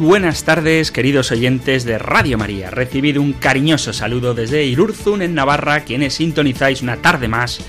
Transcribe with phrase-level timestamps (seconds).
[0.00, 2.70] Buenas tardes, queridos oyentes de Radio María.
[2.70, 7.60] Recibido un cariñoso saludo desde Irurzun, en Navarra, quienes sintonizáis una tarde más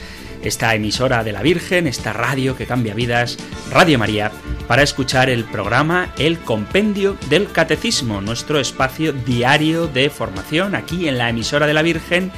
[0.42, 3.38] esta emisora de la Virgen, esta radio que cambia vidas,
[3.70, 4.32] Radio María,
[4.66, 11.18] para escuchar el programa El Compendio del Catecismo, nuestro espacio diario de formación aquí en
[11.18, 12.32] la emisora de la Virgen,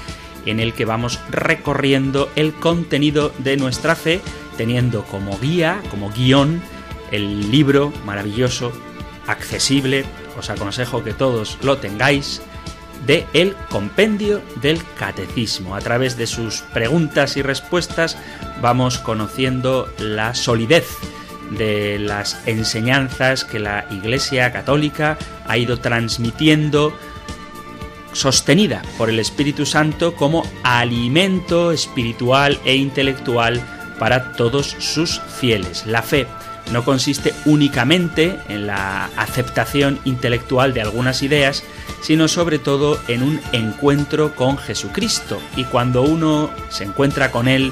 [0.47, 4.21] en el que vamos recorriendo el contenido de nuestra fe,
[4.57, 6.61] teniendo como guía, como guion,
[7.11, 8.73] el libro maravilloso
[9.27, 10.05] accesible,
[10.37, 12.41] os aconsejo que todos lo tengáis,
[13.05, 15.75] de el compendio del catecismo.
[15.75, 18.17] A través de sus preguntas y respuestas
[18.61, 20.87] vamos conociendo la solidez
[21.51, 26.93] de las enseñanzas que la Iglesia Católica ha ido transmitiendo
[28.13, 33.61] sostenida por el Espíritu Santo como alimento espiritual e intelectual
[33.99, 35.85] para todos sus fieles.
[35.85, 36.27] La fe
[36.71, 41.63] no consiste únicamente en la aceptación intelectual de algunas ideas,
[42.01, 45.39] sino sobre todo en un encuentro con Jesucristo.
[45.55, 47.71] Y cuando uno se encuentra con Él,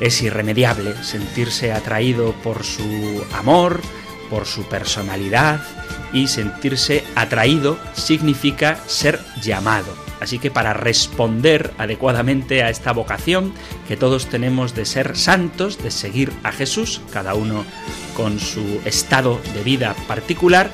[0.00, 3.80] es irremediable sentirse atraído por su amor,
[4.28, 5.60] por su personalidad,
[6.12, 10.05] y sentirse atraído significa ser llamado.
[10.20, 13.52] Así que para responder adecuadamente a esta vocación
[13.86, 17.64] que todos tenemos de ser santos, de seguir a Jesús, cada uno
[18.16, 20.70] con su estado de vida particular,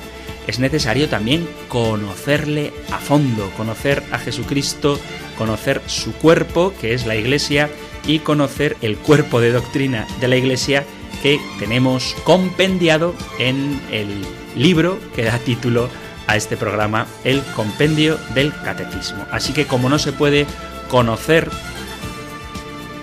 [0.47, 4.99] es necesario también conocerle a fondo, conocer a Jesucristo,
[5.37, 7.69] conocer su cuerpo, que es la Iglesia,
[8.05, 10.85] y conocer el cuerpo de doctrina de la Iglesia
[11.21, 14.09] que tenemos compendiado en el
[14.57, 15.89] libro que da título
[16.27, 19.25] a este programa, el Compendio del Catecismo.
[19.31, 20.45] Así que como no se puede
[20.89, 21.49] conocer,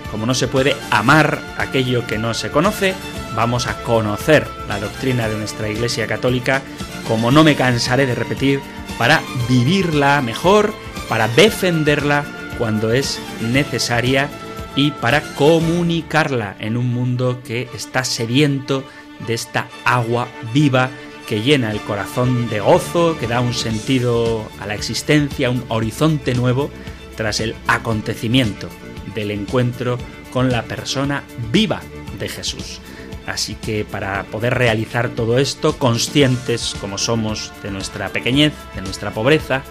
[0.09, 2.93] como no se puede amar aquello que no se conoce,
[3.35, 6.61] vamos a conocer la doctrina de nuestra Iglesia Católica,
[7.07, 8.59] como no me cansaré de repetir,
[8.97, 10.73] para vivirla mejor,
[11.07, 12.25] para defenderla
[12.57, 14.29] cuando es necesaria
[14.75, 18.83] y para comunicarla en un mundo que está sediento
[19.27, 20.89] de esta agua viva
[21.31, 26.35] que llena el corazón de gozo, que da un sentido a la existencia, un horizonte
[26.35, 26.69] nuevo
[27.15, 28.67] tras el acontecimiento
[29.15, 29.97] del encuentro
[30.33, 31.79] con la persona viva
[32.19, 32.81] de Jesús.
[33.25, 39.11] Así que para poder realizar todo esto, conscientes como somos de nuestra pequeñez, de nuestra
[39.11, 39.63] pobreza,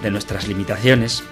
[0.00, 1.24] de nuestras limitaciones,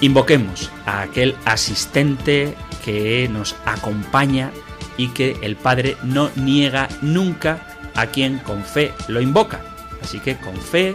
[0.00, 2.54] invoquemos a aquel asistente
[2.86, 4.50] que nos acompaña
[4.96, 9.60] y que el Padre no niega nunca a quien con fe lo invoca.
[10.02, 10.94] Así que con fe,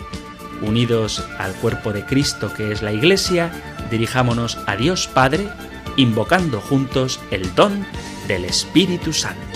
[0.62, 3.52] unidos al cuerpo de Cristo que es la Iglesia,
[3.91, 5.50] dirijámonos a Dios Padre,
[5.97, 7.86] invocando juntos el don
[8.28, 9.53] del Espíritu Santo.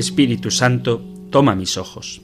[0.00, 2.22] Espíritu Santo, toma mis ojos.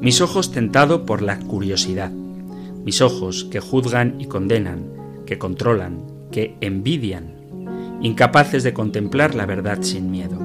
[0.00, 2.10] Mis ojos tentado por la curiosidad.
[2.10, 4.86] Mis ojos que juzgan y condenan,
[5.26, 7.34] que controlan, que envidian,
[8.00, 10.38] incapaces de contemplar la verdad sin miedo.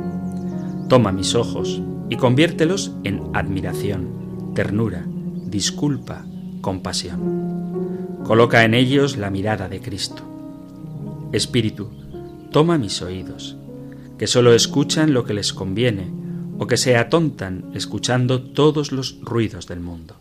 [0.89, 5.05] Toma mis ojos y conviértelos en admiración, ternura,
[5.45, 6.25] disculpa,
[6.59, 8.19] compasión.
[8.25, 10.21] Coloca en ellos la mirada de Cristo.
[11.31, 11.91] Espíritu,
[12.51, 13.55] toma mis oídos,
[14.17, 16.26] que sólo escuchan lo que les conviene,
[16.57, 20.15] o que se atontan escuchando todos los ruidos del mundo.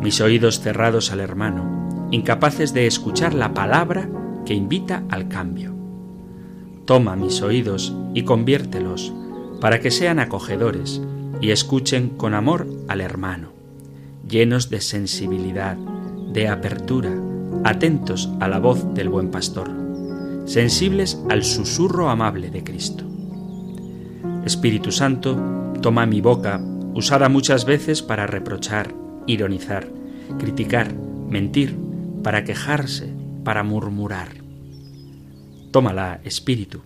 [0.00, 4.08] Mis oídos cerrados al hermano, incapaces de escuchar la palabra
[4.44, 5.74] que invita al cambio.
[6.84, 9.12] Toma mis oídos y conviértelos
[9.60, 11.02] para que sean acogedores
[11.40, 13.48] y escuchen con amor al hermano,
[14.28, 17.10] llenos de sensibilidad, de apertura,
[17.64, 19.70] atentos a la voz del buen pastor,
[20.44, 23.04] sensibles al susurro amable de Cristo.
[24.46, 25.36] Espíritu Santo,
[25.82, 26.60] toma mi boca
[26.94, 28.94] usada muchas veces para reprochar,
[29.26, 29.88] ironizar,
[30.38, 31.76] criticar, mentir,
[32.22, 33.12] para quejarse,
[33.42, 34.28] para murmurar.
[35.72, 36.82] Tómala, espíritu,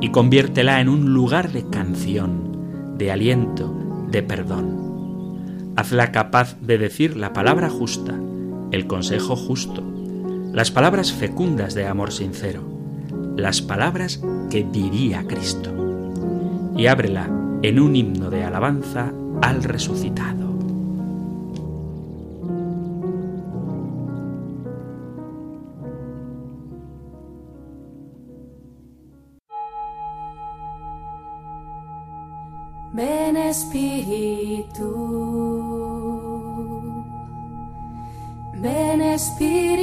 [0.00, 3.72] y conviértela en un lugar de canción, de aliento,
[4.10, 5.72] de perdón.
[5.76, 8.18] Hazla capaz de decir la palabra justa,
[8.72, 9.84] el consejo justo,
[10.52, 12.64] las palabras fecundas de amor sincero,
[13.36, 14.20] las palabras
[14.50, 15.83] que diría Cristo.
[16.76, 17.30] Y ábrela
[17.62, 19.12] en un himno de alabanza
[19.42, 20.44] al resucitado.
[32.92, 34.86] Ven Espíritu,
[38.62, 39.73] ven Espíritu,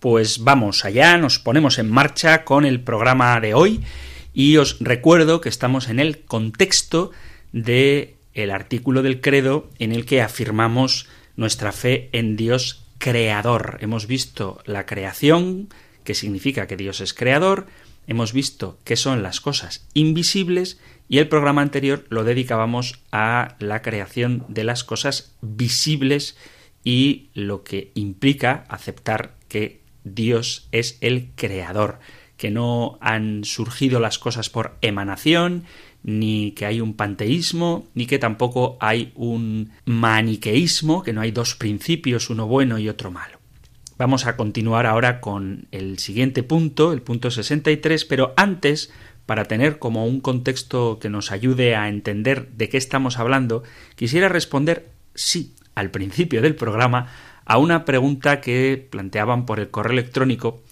[0.00, 3.82] Pues vamos allá, nos ponemos en marcha con el programa de hoy
[4.32, 7.10] y os recuerdo que estamos en el contexto
[7.52, 11.06] de el artículo del credo en el que afirmamos
[11.36, 13.76] nuestra fe en Dios creador.
[13.82, 15.68] Hemos visto la creación,
[16.02, 17.66] que significa que Dios es creador,
[18.06, 20.80] hemos visto qué son las cosas invisibles
[21.10, 26.38] y el programa anterior lo dedicábamos a la creación de las cosas visibles
[26.84, 31.98] y lo que implica aceptar que Dios es el creador
[32.36, 35.64] que no han surgido las cosas por emanación,
[36.02, 41.54] ni que hay un panteísmo, ni que tampoco hay un maniqueísmo, que no hay dos
[41.54, 43.38] principios, uno bueno y otro malo.
[43.98, 48.90] Vamos a continuar ahora con el siguiente punto, el punto 63, pero antes,
[49.26, 53.62] para tener como un contexto que nos ayude a entender de qué estamos hablando,
[53.96, 57.08] quisiera responder sí al principio del programa
[57.44, 60.62] a una pregunta que planteaban por el correo electrónico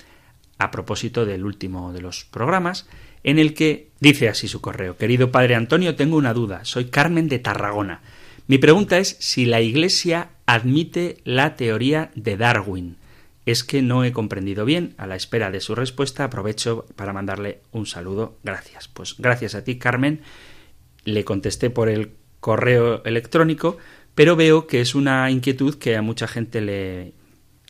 [0.59, 2.89] a propósito del último de los programas,
[3.23, 4.97] en el que dice así su correo.
[4.97, 6.65] Querido Padre Antonio, tengo una duda.
[6.65, 8.01] Soy Carmen de Tarragona.
[8.47, 12.97] Mi pregunta es si la Iglesia admite la teoría de Darwin.
[13.45, 14.95] Es que no he comprendido bien.
[14.99, 18.39] A la espera de su respuesta aprovecho para mandarle un saludo.
[18.43, 18.89] Gracias.
[18.89, 20.23] Pues gracias a ti, Carmen.
[21.05, 23.79] Le contesté por el correo electrónico,
[24.19, 27.13] pero veo que es una inquietud que a mucha gente le,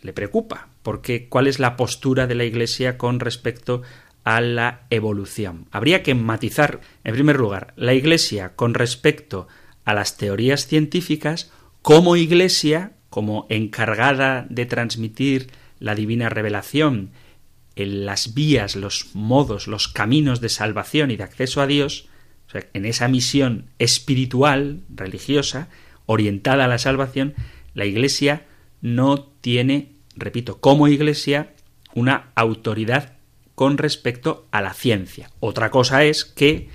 [0.00, 3.82] le preocupa porque cuál es la postura de la Iglesia con respecto
[4.24, 5.66] a la evolución.
[5.72, 9.46] Habría que matizar, en primer lugar, la Iglesia con respecto
[9.84, 11.52] a las teorías científicas
[11.82, 17.10] como Iglesia, como encargada de transmitir la divina revelación,
[17.76, 22.08] en las vías, los modos, los caminos de salvación y de acceso a Dios,
[22.72, 25.68] en esa misión espiritual, religiosa,
[26.08, 27.34] orientada a la salvación,
[27.74, 28.46] la Iglesia
[28.80, 31.54] no tiene repito, como Iglesia,
[31.94, 33.14] una autoridad
[33.54, 35.30] con respecto a la ciencia.
[35.40, 36.68] Otra cosa es que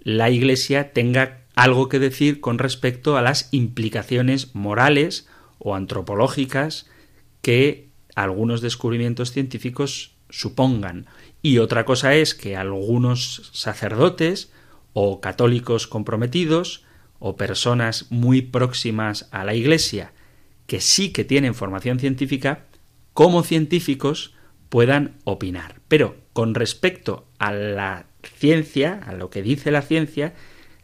[0.00, 5.28] la Iglesia tenga algo que decir con respecto a las implicaciones morales
[5.58, 6.86] o antropológicas
[7.42, 11.06] que algunos descubrimientos científicos supongan.
[11.42, 14.52] Y otra cosa es que algunos sacerdotes
[14.92, 16.84] o católicos comprometidos
[17.18, 20.12] o personas muy próximas a la Iglesia
[20.66, 22.64] que sí que tienen formación científica
[23.12, 24.34] como científicos
[24.68, 25.80] puedan opinar.
[25.88, 30.34] Pero con respecto a la ciencia, a lo que dice la ciencia,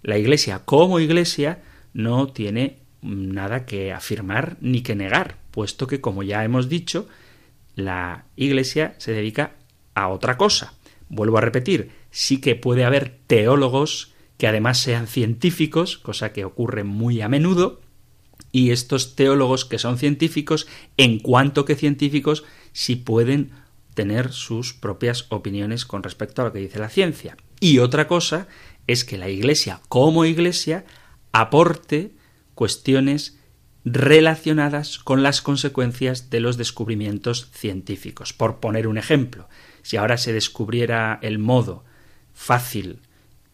[0.03, 1.63] la Iglesia como Iglesia
[1.93, 7.09] no tiene nada que afirmar ni que negar, puesto que, como ya hemos dicho,
[7.75, 9.53] la Iglesia se dedica
[9.95, 10.75] a otra cosa.
[11.09, 16.85] Vuelvo a repetir, sí que puede haber teólogos que además sean científicos, cosa que ocurre
[16.85, 17.81] muy a menudo,
[18.51, 23.53] y estos teólogos que son científicos, en cuanto que científicos, sí pueden
[23.95, 27.37] tener sus propias opiniones con respecto a lo que dice la ciencia.
[27.61, 28.49] Y otra cosa
[28.87, 30.85] es que la Iglesia, como Iglesia,
[31.33, 32.13] aporte
[32.55, 33.39] cuestiones
[33.85, 38.33] relacionadas con las consecuencias de los descubrimientos científicos.
[38.33, 39.49] Por poner un ejemplo,
[39.83, 41.85] si ahora se descubriera el modo
[42.33, 43.01] fácil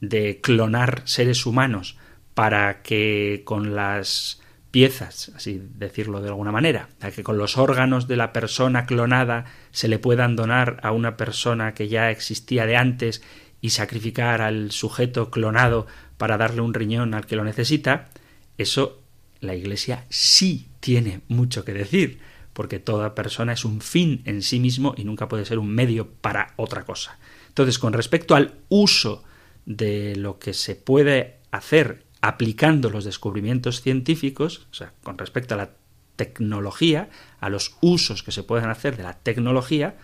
[0.00, 1.96] de clonar seres humanos
[2.34, 4.40] para que con las
[4.70, 9.46] piezas, así decirlo de alguna manera, a que con los órganos de la persona clonada
[9.70, 13.22] se le puedan donar a una persona que ya existía de antes
[13.60, 15.86] y sacrificar al sujeto clonado
[16.16, 18.08] para darle un riñón al que lo necesita,
[18.56, 19.02] eso
[19.40, 22.20] la Iglesia sí tiene mucho que decir,
[22.52, 26.08] porque toda persona es un fin en sí mismo y nunca puede ser un medio
[26.08, 27.18] para otra cosa.
[27.48, 29.24] Entonces, con respecto al uso
[29.68, 35.58] de lo que se puede hacer aplicando los descubrimientos científicos, o sea, con respecto a
[35.58, 35.70] la
[36.16, 39.96] tecnología, a los usos que se pueden hacer de la tecnología,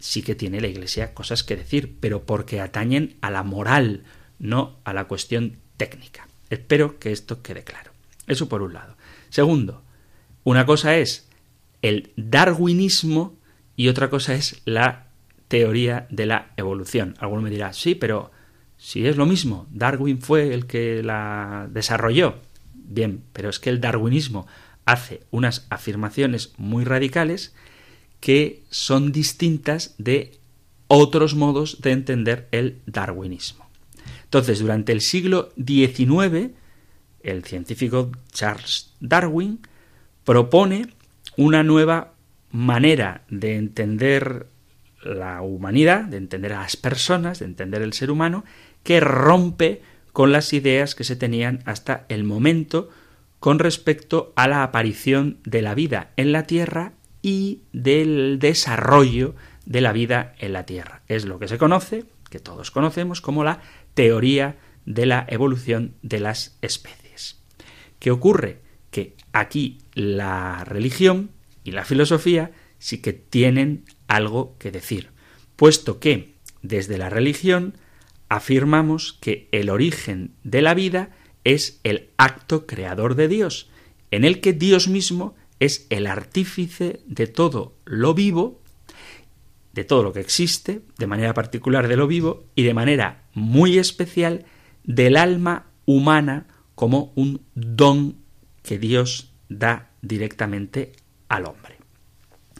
[0.00, 4.02] sí que tiene la Iglesia cosas que decir, pero porque atañen a la moral,
[4.40, 6.26] no a la cuestión técnica.
[6.50, 7.92] Espero que esto quede claro.
[8.26, 8.96] Eso por un lado.
[9.28, 9.84] Segundo,
[10.42, 11.28] una cosa es
[11.80, 13.38] el darwinismo
[13.76, 15.06] y otra cosa es la
[15.46, 17.14] teoría de la evolución.
[17.20, 18.32] Alguno me dirá, sí, pero
[18.80, 22.36] si es lo mismo, Darwin fue el que la desarrolló.
[22.72, 24.46] Bien, pero es que el darwinismo
[24.86, 27.54] hace unas afirmaciones muy radicales
[28.20, 30.32] que son distintas de
[30.88, 33.68] otros modos de entender el darwinismo.
[34.24, 36.52] Entonces, durante el siglo XIX,
[37.22, 39.60] el científico Charles Darwin
[40.24, 40.88] propone
[41.36, 42.14] una nueva
[42.50, 44.46] manera de entender
[45.02, 48.44] la humanidad, de entender a las personas, de entender el ser humano,
[48.82, 49.82] que rompe
[50.12, 52.88] con las ideas que se tenían hasta el momento
[53.38, 59.34] con respecto a la aparición de la vida en la Tierra y del desarrollo
[59.64, 61.02] de la vida en la Tierra.
[61.08, 63.60] Es lo que se conoce, que todos conocemos, como la
[63.94, 67.40] teoría de la evolución de las especies.
[67.98, 68.60] ¿Qué ocurre?
[68.90, 71.30] Que aquí la religión
[71.64, 75.10] y la filosofía sí que tienen algo que decir,
[75.56, 77.74] puesto que desde la religión
[78.30, 81.10] afirmamos que el origen de la vida
[81.44, 83.68] es el acto creador de Dios,
[84.10, 88.62] en el que Dios mismo es el artífice de todo lo vivo,
[89.72, 93.78] de todo lo que existe, de manera particular de lo vivo y de manera muy
[93.78, 94.46] especial
[94.84, 96.46] del alma humana
[96.76, 98.16] como un don
[98.62, 100.92] que Dios da directamente
[101.28, 101.78] al hombre.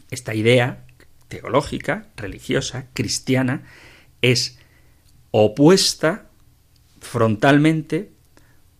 [0.09, 0.85] Esta idea
[1.29, 3.63] teológica, religiosa, cristiana,
[4.21, 4.59] es
[5.31, 6.29] opuesta
[6.99, 8.11] frontalmente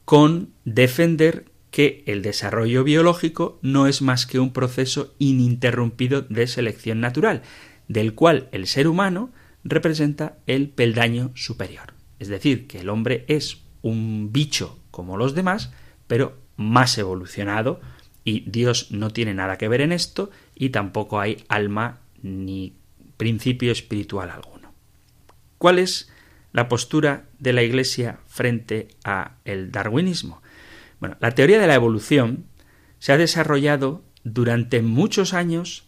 [0.05, 6.99] con defender que el desarrollo biológico no es más que un proceso ininterrumpido de selección
[6.99, 7.43] natural,
[7.87, 9.31] del cual el ser humano
[9.63, 11.93] representa el peldaño superior.
[12.19, 15.71] Es decir, que el hombre es un bicho como los demás,
[16.07, 17.79] pero más evolucionado,
[18.23, 22.75] y Dios no tiene nada que ver en esto, y tampoco hay alma ni
[23.17, 24.73] principio espiritual alguno.
[25.57, 26.11] ¿Cuál es
[26.53, 30.41] la postura de la Iglesia frente a el darwinismo?
[30.99, 32.45] Bueno, la teoría de la evolución
[32.99, 35.85] se ha desarrollado durante muchos años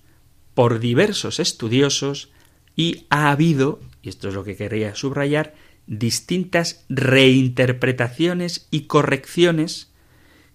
[0.53, 2.31] por diversos estudiosos
[2.75, 5.53] y ha habido, y esto es lo que quería subrayar,
[5.85, 9.91] distintas reinterpretaciones y correcciones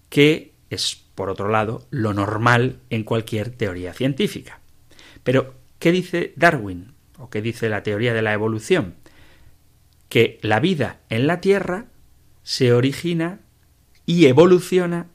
[0.09, 4.59] que es, por otro lado, lo normal en cualquier teoría científica.
[5.23, 6.93] Pero, ¿qué dice Darwin?
[7.17, 8.95] ¿O qué dice la teoría de la evolución?
[10.09, 11.87] Que la vida en la Tierra
[12.43, 13.41] se origina
[14.05, 15.07] y evoluciona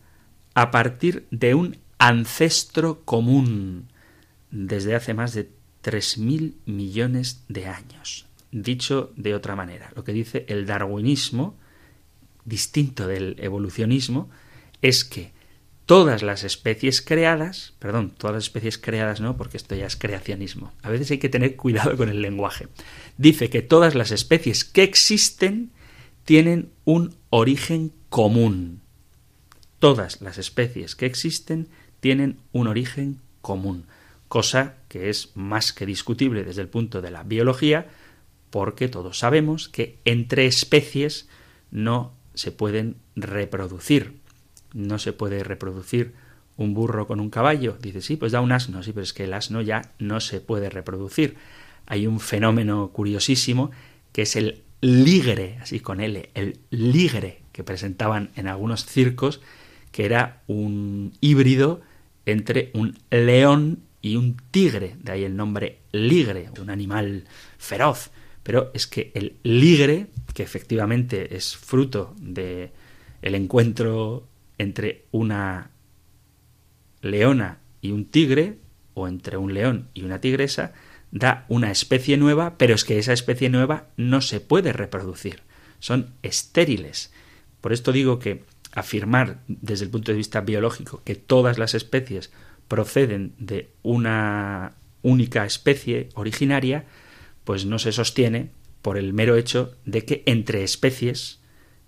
[0.54, 3.88] a partir de un ancestro común
[4.50, 5.50] desde hace más de
[5.82, 8.26] 3.000 millones de años.
[8.52, 11.58] Dicho de otra manera, lo que dice el darwinismo,
[12.44, 14.30] distinto del evolucionismo,
[14.80, 15.32] es que
[15.86, 20.72] todas las especies creadas, perdón, todas las especies creadas no, porque esto ya es creacionismo.
[20.82, 22.68] A veces hay que tener cuidado con el lenguaje.
[23.16, 25.70] Dice que todas las especies que existen
[26.24, 28.80] tienen un origen común
[29.84, 31.68] todas las especies que existen
[32.00, 33.84] tienen un origen común,
[34.28, 37.88] cosa que es más que discutible desde el punto de la biología,
[38.48, 41.28] porque todos sabemos que entre especies
[41.70, 44.22] no se pueden reproducir.
[44.72, 46.14] No se puede reproducir
[46.56, 47.76] un burro con un caballo.
[47.78, 50.40] Dice, sí, pues da un asno, sí, pero es que el asno ya no se
[50.40, 51.36] puede reproducir.
[51.86, 53.70] Hay un fenómeno curiosísimo
[54.12, 59.40] que es el ligre, así con L, el ligre que presentaban en algunos circos,
[59.92, 61.80] que era un híbrido
[62.26, 67.24] entre un león y un tigre, de ahí el nombre ligre, un animal
[67.58, 68.10] feroz.
[68.42, 72.72] Pero es que el ligre, que efectivamente es fruto de
[73.22, 75.70] el encuentro entre una
[77.00, 78.58] leona y un tigre,
[78.94, 80.72] o entre un león y una tigresa,
[81.14, 85.42] da una especie nueva, pero es que esa especie nueva no se puede reproducir.
[85.78, 87.12] Son estériles.
[87.60, 88.42] Por esto digo que
[88.72, 92.32] afirmar desde el punto de vista biológico que todas las especies
[92.66, 96.84] proceden de una única especie originaria,
[97.44, 98.50] pues no se sostiene
[98.82, 101.40] por el mero hecho de que entre especies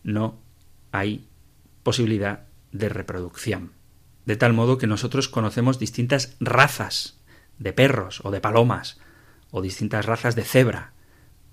[0.04, 0.38] no
[0.92, 1.26] hay
[1.82, 3.72] posibilidad de reproducción.
[4.24, 7.18] De tal modo que nosotros conocemos distintas razas
[7.58, 9.00] de perros o de palomas
[9.50, 10.92] o distintas razas de cebra,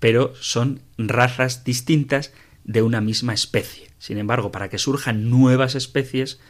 [0.00, 2.32] pero son razas distintas
[2.64, 3.90] de una misma especie.
[3.98, 6.40] Sin embargo, para que surjan nuevas especies,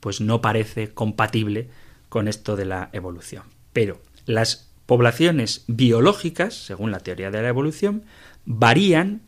[0.00, 1.68] pues no parece compatible
[2.08, 3.44] con esto de la evolución.
[3.72, 8.04] Pero las poblaciones biológicas, según la teoría de la evolución,
[8.44, 9.22] varían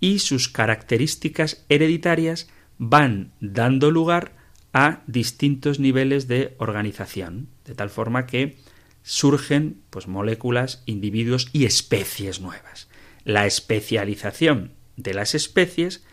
[0.00, 4.32] y sus características hereditarias van dando lugar
[4.72, 8.58] a distintos niveles de organización, de tal forma que
[9.04, 12.88] surgen pues moléculas, individuos y especies nuevas.
[13.22, 16.04] La especialización de las especies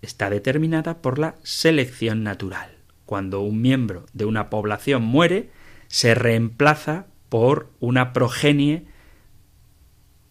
[0.00, 2.78] está determinada por la selección natural.
[3.04, 5.50] Cuando un miembro de una población muere,
[5.88, 8.86] se reemplaza por una progenie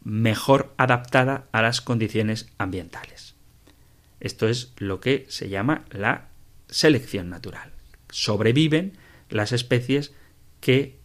[0.02, 3.36] mejor adaptada a las condiciones ambientales.
[4.22, 6.30] Esto es lo que se llama la
[6.70, 7.74] selección natural.
[8.10, 8.98] Sobreviven
[9.30, 10.14] las especies
[10.62, 10.99] que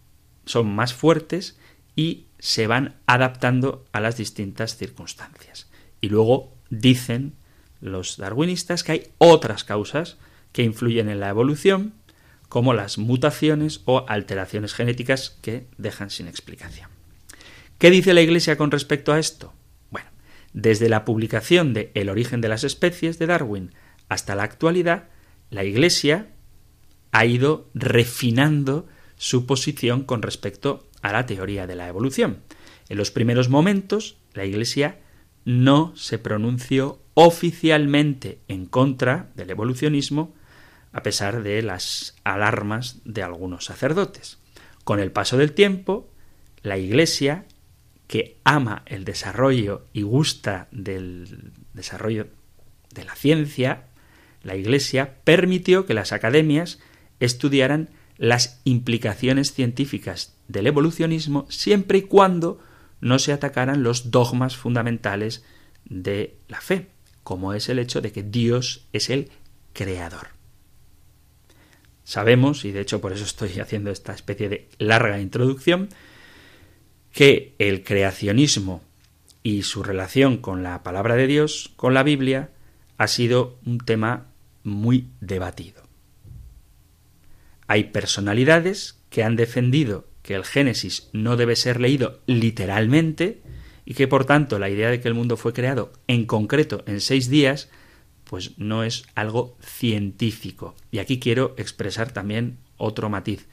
[0.47, 1.59] son más fuertes
[1.97, 5.71] y se van adaptando a las distintas circunstancias.
[6.01, 7.35] Y luego dicen
[7.81, 10.19] los darwinistas que hay otras causas
[10.53, 11.95] que influyen en la evolución,
[12.49, 16.89] como las mutaciones o alteraciones genéticas que dejan sin explicación.
[17.79, 19.53] ¿Qué dice la Iglesia con respecto a esto?
[19.91, 20.09] Bueno,
[20.53, 23.75] desde la publicación de El origen de las especies de Darwin
[24.09, 25.09] hasta la actualidad,
[25.51, 26.29] la Iglesia
[27.11, 28.87] ha ido refinando
[29.17, 32.41] su posición con respecto a la teoría de la evolución.
[32.89, 34.99] En los primeros momentos, la Iglesia
[35.45, 40.35] no se pronunció oficialmente en contra del evolucionismo,
[40.93, 44.39] a pesar de las alarmas de algunos sacerdotes.
[44.85, 46.11] Con el paso del tiempo,
[46.63, 47.47] la Iglesia,
[48.07, 52.29] que ama el desarrollo y gusta del desarrollo
[52.93, 53.87] de la ciencia,
[54.43, 56.79] la Iglesia permitió que las academias
[57.19, 62.61] estudiaran las implicaciones científicas del evolucionismo siempre y cuando
[63.01, 65.45] no se atacaran los dogmas fundamentales
[65.85, 66.89] de la fe,
[67.23, 69.31] como es el hecho de que Dios es el
[69.73, 70.29] creador.
[72.05, 75.89] Sabemos, y de hecho por eso estoy haciendo esta especie de larga introducción,
[77.13, 78.83] que el creacionismo
[79.43, 82.51] y su relación con la palabra de Dios, con la Biblia,
[82.99, 84.27] ha sido un tema
[84.63, 85.84] muy debatido.
[87.67, 93.43] Hay personalidades que han defendido que el Génesis no debe ser leído literalmente
[93.85, 97.01] y que por tanto la idea de que el mundo fue creado en concreto en
[97.01, 97.69] seis días
[98.25, 100.75] pues no es algo científico.
[100.91, 103.47] Y aquí quiero expresar también otro matiz.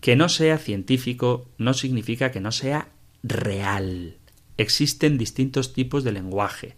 [0.00, 2.88] Que no sea científico no significa que no sea
[3.22, 4.16] real.
[4.56, 6.76] Existen distintos tipos de lenguaje.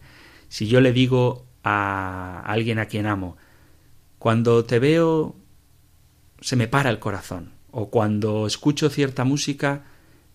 [0.49, 3.37] Si yo le digo a alguien a quien amo,
[4.19, 5.37] cuando te veo
[6.41, 7.53] se me para el corazón.
[7.71, 9.85] O cuando escucho cierta música,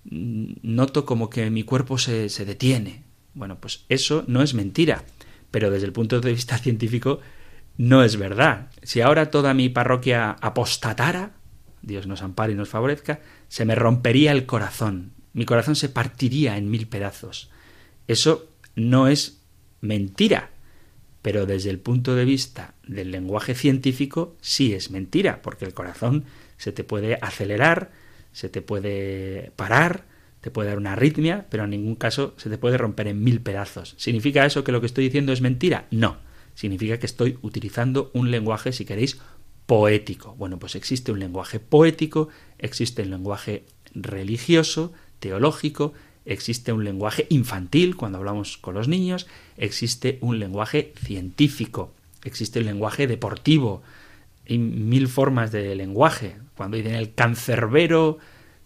[0.05, 3.03] mm, noto como que mi cuerpo se, se detiene.
[3.33, 5.03] Bueno, pues eso no es mentira,
[5.51, 7.19] pero desde el punto de vista científico
[7.77, 8.69] no es verdad.
[8.83, 11.31] Si ahora toda mi parroquia apostatara,
[11.81, 16.57] Dios nos ampare y nos favorezca, se me rompería el corazón, mi corazón se partiría
[16.57, 17.49] en mil pedazos.
[18.07, 19.41] Eso no es
[19.81, 20.51] mentira,
[21.23, 26.25] pero desde el punto de vista del lenguaje científico sí es mentira, porque el corazón
[26.57, 27.91] se te puede acelerar,
[28.33, 30.03] se te puede parar,
[30.41, 33.41] te puede dar una arritmia, pero en ningún caso se te puede romper en mil
[33.41, 33.95] pedazos.
[33.97, 35.87] ¿Significa eso que lo que estoy diciendo es mentira?
[35.89, 36.17] No.
[36.55, 39.17] Significa que estoy utilizando un lenguaje, si queréis,
[39.65, 40.35] poético.
[40.35, 42.27] Bueno, pues existe un lenguaje poético,
[42.59, 43.63] existe un lenguaje
[43.95, 45.93] religioso, teológico,
[46.25, 51.91] existe un lenguaje infantil cuando hablamos con los niños, existe un lenguaje científico,
[52.23, 53.81] existe un lenguaje deportivo,
[54.47, 56.35] hay mil formas de lenguaje.
[56.55, 58.17] Cuando dicen el cancerbero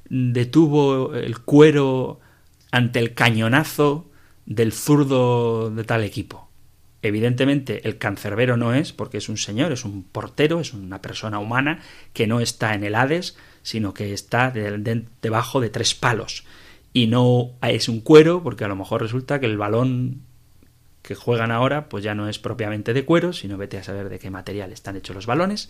[0.09, 2.19] detuvo el cuero
[2.71, 4.09] ante el cañonazo
[4.45, 6.49] del zurdo de tal equipo.
[7.01, 11.39] Evidentemente el cancerbero no es, porque es un señor, es un portero, es una persona
[11.39, 11.81] humana
[12.13, 16.43] que no está en el Hades, sino que está debajo de tres palos
[16.93, 20.21] y no es un cuero, porque a lo mejor resulta que el balón
[21.01, 24.19] que juegan ahora pues ya no es propiamente de cuero, sino vete a saber de
[24.19, 25.69] qué material están hechos los balones.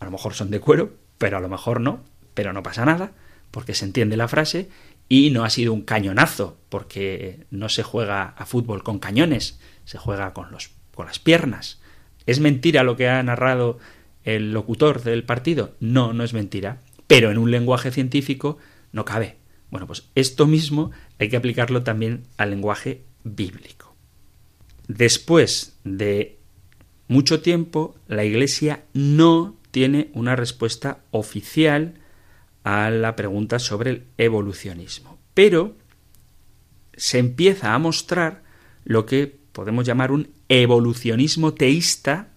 [0.00, 2.00] A lo mejor son de cuero, pero a lo mejor no,
[2.34, 3.12] pero no pasa nada,
[3.50, 4.68] porque se entiende la frase
[5.08, 9.98] y no ha sido un cañonazo, porque no se juega a fútbol con cañones, se
[9.98, 11.80] juega con los con las piernas.
[12.26, 13.78] ¿Es mentira lo que ha narrado
[14.24, 15.74] el locutor del partido?
[15.80, 18.58] No, no es mentira, pero en un lenguaje científico
[18.92, 19.36] no cabe.
[19.74, 23.92] Bueno, pues esto mismo hay que aplicarlo también al lenguaje bíblico.
[24.86, 26.38] Después de
[27.08, 31.94] mucho tiempo, la Iglesia no tiene una respuesta oficial
[32.62, 35.18] a la pregunta sobre el evolucionismo.
[35.34, 35.74] Pero
[36.96, 38.44] se empieza a mostrar
[38.84, 42.28] lo que podemos llamar un evolucionismo teísta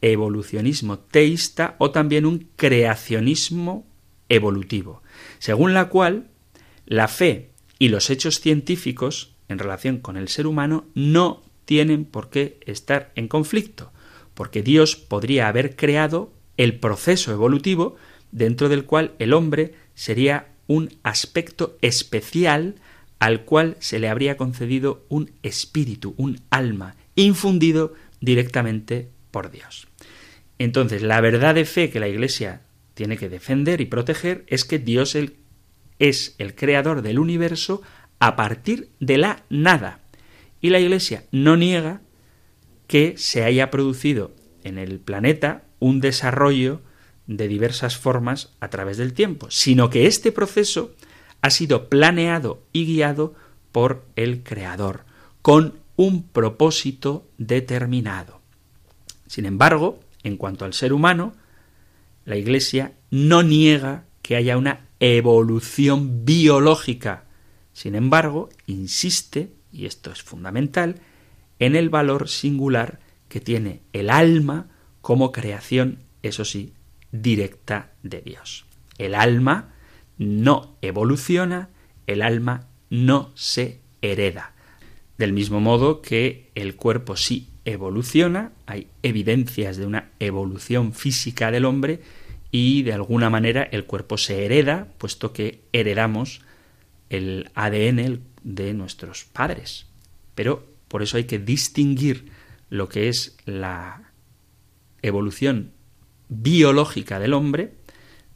[0.00, 3.86] evolucionismo teísta o también un creacionismo
[4.30, 5.02] evolutivo,
[5.38, 6.30] según la cual
[6.86, 12.30] la fe y los hechos científicos en relación con el ser humano no tienen por
[12.30, 13.92] qué estar en conflicto,
[14.34, 17.96] porque Dios podría haber creado el proceso evolutivo
[18.32, 22.76] dentro del cual el hombre sería un aspecto especial
[23.18, 29.86] al cual se le habría concedido un espíritu, un alma, infundido directamente por Dios.
[30.58, 32.62] Entonces, la verdad de fe que la Iglesia
[32.94, 35.14] tiene que defender y proteger es que Dios
[35.98, 37.82] es el creador del universo
[38.18, 40.00] a partir de la nada.
[40.60, 42.00] Y la Iglesia no niega
[42.86, 46.80] que se haya producido en el planeta un desarrollo
[47.26, 50.94] de diversas formas a través del tiempo, sino que este proceso
[51.40, 53.34] ha sido planeado y guiado
[53.72, 55.04] por el Creador,
[55.42, 58.40] con un propósito determinado.
[59.26, 61.34] Sin embargo, en cuanto al ser humano,
[62.24, 67.24] la Iglesia no niega que haya una evolución biológica.
[67.74, 70.96] Sin embargo, insiste, y esto es fundamental,
[71.58, 74.68] en el valor singular que tiene el alma
[75.02, 76.72] como creación, eso sí,
[77.12, 78.64] directa de Dios.
[78.96, 79.74] El alma
[80.16, 81.68] no evoluciona,
[82.06, 84.54] el alma no se hereda.
[85.18, 91.66] Del mismo modo que el cuerpo sí evoluciona, hay evidencias de una evolución física del
[91.66, 92.00] hombre
[92.56, 96.40] y de alguna manera el cuerpo se hereda, puesto que heredamos
[97.10, 99.86] el ADN de nuestros padres.
[100.36, 102.30] Pero por eso hay que distinguir
[102.70, 104.12] lo que es la
[105.02, 105.72] evolución
[106.28, 107.74] biológica del hombre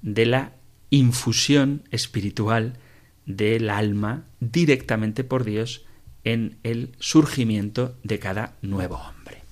[0.02, 0.52] de la
[0.90, 2.76] infusión espiritual
[3.24, 5.86] del alma directamente por Dios
[6.24, 9.42] en el surgimiento de cada nuevo hombre.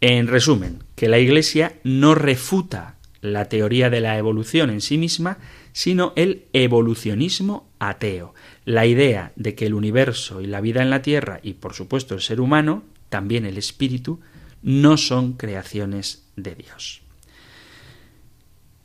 [0.00, 5.38] En resumen, que la Iglesia no refuta la teoría de la evolución en sí misma,
[5.72, 11.02] sino el evolucionismo ateo, la idea de que el universo y la vida en la
[11.02, 14.20] Tierra y por supuesto el ser humano, también el espíritu,
[14.62, 17.02] no son creaciones de Dios.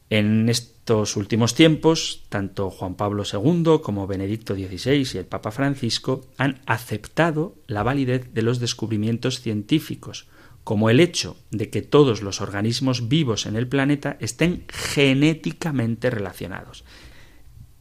[0.09, 6.27] En estos últimos tiempos, tanto Juan Pablo II como Benedicto XVI y el Papa Francisco
[6.37, 10.27] han aceptado la validez de los descubrimientos científicos,
[10.63, 16.83] como el hecho de que todos los organismos vivos en el planeta estén genéticamente relacionados.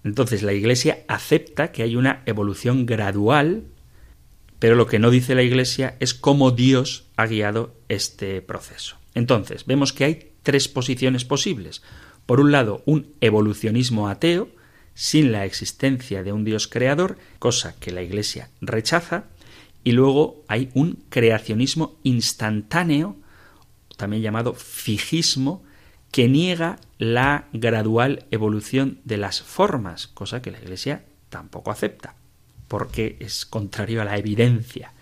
[0.05, 3.65] Entonces la Iglesia acepta que hay una evolución gradual,
[4.59, 8.97] pero lo que no dice la Iglesia es cómo Dios ha guiado este proceso.
[9.15, 11.83] Entonces, vemos que hay tres posiciones posibles.
[12.27, 14.49] Por un lado, un evolucionismo ateo,
[14.95, 19.25] sin la existencia de un Dios creador, cosa que la Iglesia rechaza,
[19.85, 23.17] y luego hay un creacionismo instantáneo,
[23.97, 25.63] también llamado fijismo,
[26.11, 32.15] que niega la gradual evolución de las formas, cosa que la Iglesia tampoco acepta,
[32.69, 34.93] porque es contrario a la evidencia.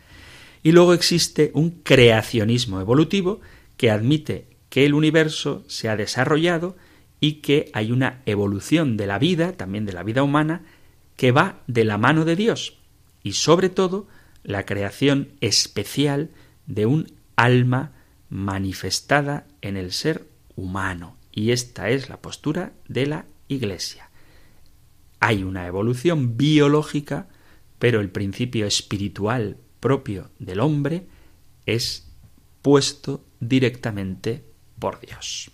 [0.62, 3.40] Y luego existe un creacionismo evolutivo
[3.76, 6.76] que admite que el universo se ha desarrollado
[7.18, 10.62] y que hay una evolución de la vida, también de la vida humana,
[11.16, 12.78] que va de la mano de Dios
[13.22, 14.06] y sobre todo
[14.42, 16.31] la creación especial
[16.66, 17.92] de un alma
[18.29, 20.26] manifestada en el ser
[20.57, 21.16] humano.
[21.33, 24.11] Y esta es la postura de la Iglesia.
[25.20, 27.29] Hay una evolución biológica,
[27.79, 31.07] pero el principio espiritual propio del hombre
[31.66, 32.11] es
[32.62, 34.44] puesto directamente
[34.79, 35.50] por Dios.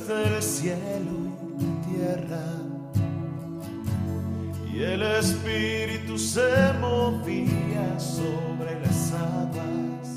[0.00, 1.12] El cielo
[1.58, 2.44] y la tierra,
[4.72, 10.08] y el Espíritu se movía sobre las aguas.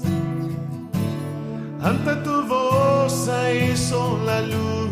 [1.81, 4.91] Ante tu voz se hizo la luz,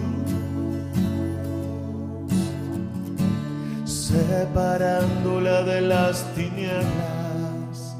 [3.85, 7.95] separándola de las tinieblas.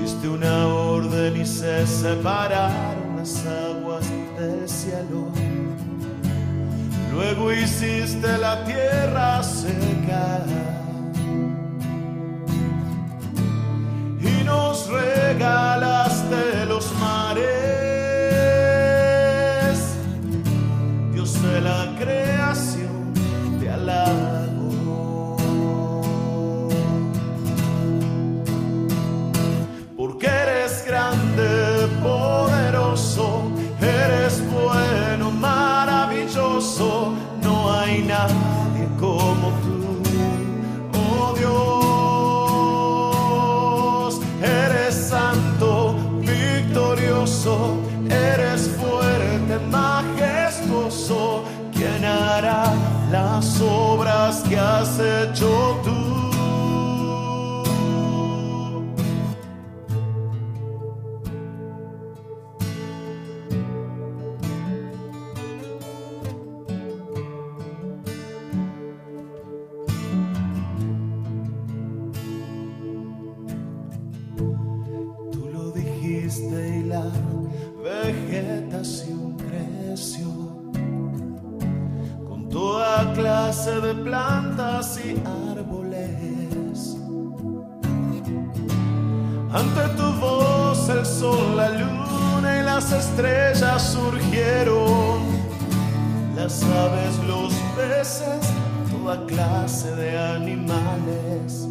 [0.00, 3.07] Diste una orden y se separaron
[3.46, 4.06] aguas
[4.38, 5.30] del cielo.
[7.12, 10.44] Luego hiciste la tierra seca
[14.20, 15.67] y nos regalaste
[91.18, 95.18] sol, la luna y las estrellas surgieron.
[96.36, 98.42] Las aves, los peces,
[98.90, 101.68] toda clase de animales.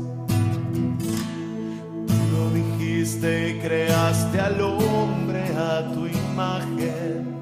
[2.08, 7.38] Tú lo dijiste y creaste al hombre a tu imagen.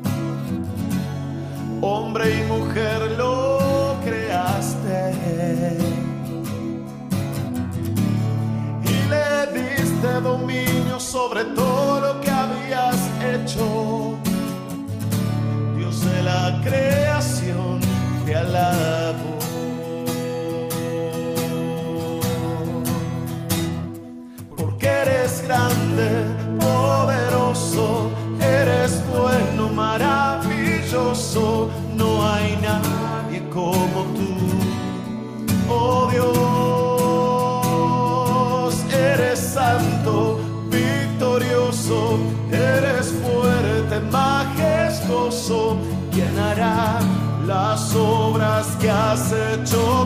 [1.81, 4.99] Hombre y mujer lo creaste.
[8.93, 9.27] Y le
[9.59, 11.74] diste dominio sobre todo
[16.71, 16.94] de
[48.79, 50.04] scarce a toy.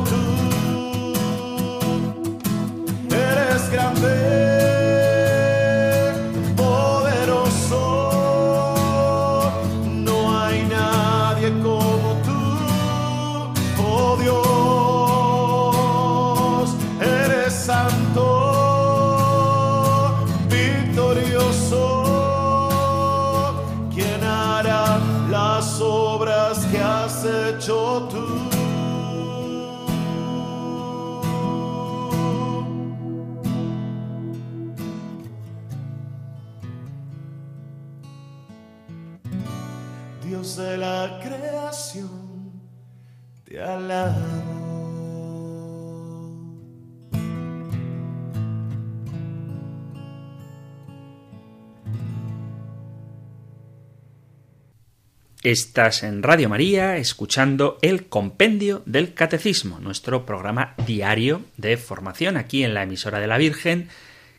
[55.50, 62.64] Estás en Radio María escuchando el Compendio del Catecismo, nuestro programa diario de formación aquí
[62.64, 63.90] en la emisora de la Virgen,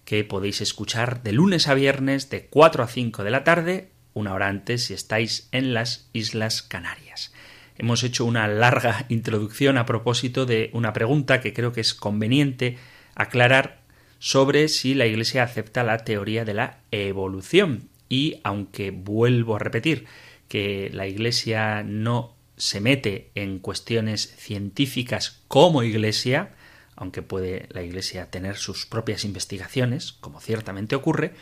[0.05, 4.33] que podéis escuchar de lunes a viernes de 4 a 5 de la tarde, una
[4.35, 7.33] hora antes si estáis en las Islas Canarias.
[7.77, 12.79] Hemos hecho una larga introducción a propósito de una pregunta que creo que es conveniente
[13.17, 13.81] aclarar
[14.21, 17.89] sobre si la Iglesia acepta la teoría de la evolución.
[18.09, 20.07] Y aunque vuelvo a repetir,
[20.51, 26.57] que la Iglesia no se mete en cuestiones científicas como Iglesia,
[26.97, 31.35] aunque puede la Iglesia tener sus propias investigaciones, como ciertamente ocurre,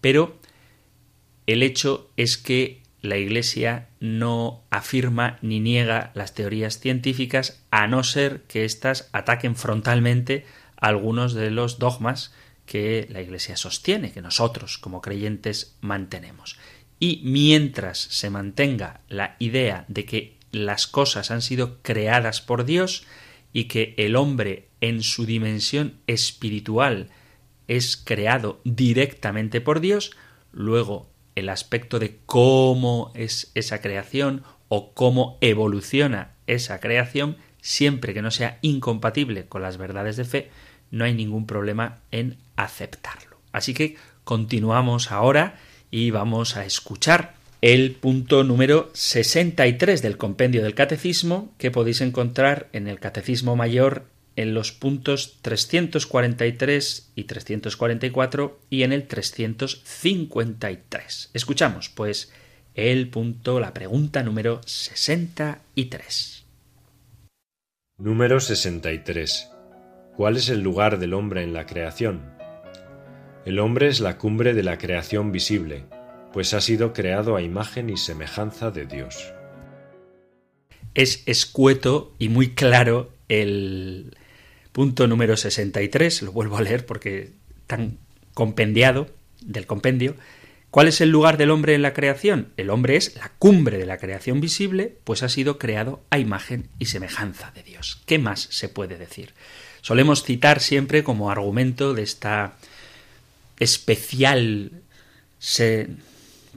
[0.00, 0.40] pero
[1.46, 8.02] el hecho es que la Iglesia no afirma ni niega las teorías científicas a no
[8.04, 10.46] ser que éstas ataquen frontalmente
[10.78, 12.32] algunos de los dogmas
[12.64, 16.58] que la Iglesia sostiene, que nosotros como creyentes mantenemos.
[16.98, 23.04] Y mientras se mantenga la idea de que las cosas han sido creadas por Dios
[23.52, 27.10] y que el hombre en su dimensión espiritual
[27.68, 30.12] es creado directamente por Dios,
[30.52, 38.22] luego el aspecto de cómo es esa creación o cómo evoluciona esa creación, siempre que
[38.22, 40.50] no sea incompatible con las verdades de fe,
[40.90, 43.38] no hay ningún problema en aceptarlo.
[43.52, 45.58] Así que continuamos ahora
[45.90, 52.68] y vamos a escuchar el punto número 63 del compendio del catecismo que podéis encontrar
[52.72, 54.04] en el catecismo mayor
[54.36, 61.30] en los puntos 343 y 344 y en el 353.
[61.32, 62.32] Escuchamos pues
[62.74, 66.44] el punto, la pregunta número 63.
[67.98, 69.50] Número 63.
[70.14, 72.35] ¿Cuál es el lugar del hombre en la creación?
[73.46, 75.84] El hombre es la cumbre de la creación visible,
[76.32, 79.32] pues ha sido creado a imagen y semejanza de Dios.
[80.94, 84.16] es escueto y muy claro el
[84.72, 87.30] punto número 63, lo vuelvo a leer porque
[87.68, 87.98] tan
[88.34, 89.06] compendiado
[89.40, 90.16] del compendio,
[90.72, 92.52] ¿Cuál es el lugar del hombre en la creación?
[92.58, 96.68] El hombre es la cumbre de la creación visible, pues ha sido creado a imagen
[96.78, 98.02] y semejanza de Dios.
[98.04, 99.32] ¿Qué más se puede decir?
[99.80, 102.58] Solemos citar siempre como argumento de esta
[103.58, 104.82] especial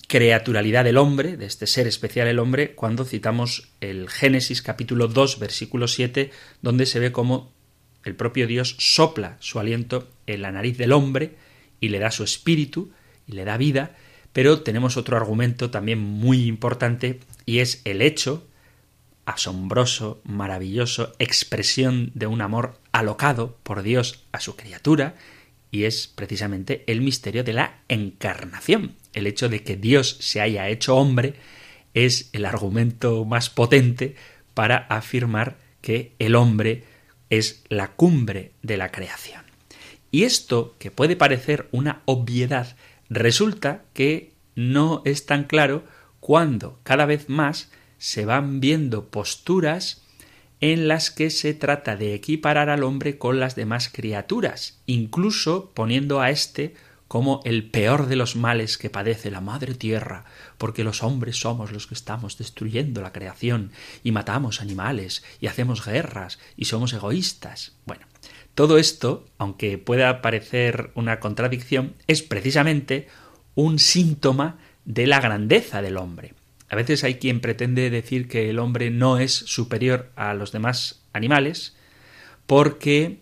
[0.07, 5.39] creaturalidad del hombre, de este ser especial el hombre, cuando citamos el Génesis capítulo 2,
[5.39, 6.31] versículo 7,
[6.61, 7.53] donde se ve cómo
[8.03, 11.35] el propio Dios sopla su aliento en la nariz del hombre
[11.79, 12.91] y le da su espíritu
[13.27, 13.95] y le da vida,
[14.33, 18.47] pero tenemos otro argumento también muy importante y es el hecho
[19.25, 25.15] asombroso, maravilloso, expresión de un amor alocado por Dios a su criatura,
[25.71, 28.95] y es precisamente el misterio de la encarnación.
[29.13, 31.35] El hecho de que Dios se haya hecho hombre
[31.93, 34.15] es el argumento más potente
[34.53, 36.83] para afirmar que el hombre
[37.29, 39.43] es la cumbre de la creación.
[40.11, 42.75] Y esto, que puede parecer una obviedad,
[43.09, 45.83] Resulta que no es tan claro
[46.19, 50.03] cuando cada vez más se van viendo posturas
[50.61, 56.21] en las que se trata de equiparar al hombre con las demás criaturas, incluso poniendo
[56.21, 56.75] a éste
[57.07, 60.25] como el peor de los males que padece la madre tierra,
[60.59, 63.71] porque los hombres somos los que estamos destruyendo la creación
[64.03, 67.73] y matamos animales y hacemos guerras y somos egoístas.
[67.87, 68.05] Bueno,
[68.53, 73.07] todo esto, aunque pueda parecer una contradicción, es precisamente
[73.55, 76.35] un síntoma de la grandeza del hombre.
[76.69, 81.01] A veces hay quien pretende decir que el hombre no es superior a los demás
[81.13, 81.75] animales
[82.45, 83.19] porque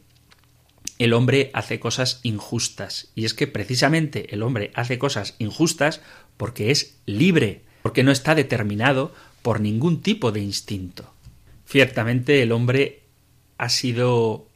[0.99, 3.09] el hombre hace cosas injustas.
[3.15, 6.01] Y es que precisamente el hombre hace cosas injustas
[6.37, 11.13] porque es libre, porque no está determinado por ningún tipo de instinto.
[11.65, 13.01] Ciertamente el hombre
[13.57, 14.47] ha sido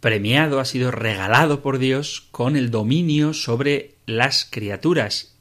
[0.00, 5.34] premiado, ha sido regalado por Dios con el dominio sobre las criaturas.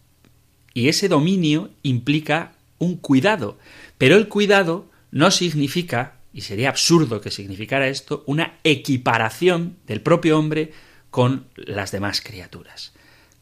[0.73, 3.57] Y ese dominio implica un cuidado.
[3.97, 10.37] Pero el cuidado no significa, y sería absurdo que significara esto, una equiparación del propio
[10.37, 10.71] hombre
[11.09, 12.93] con las demás criaturas.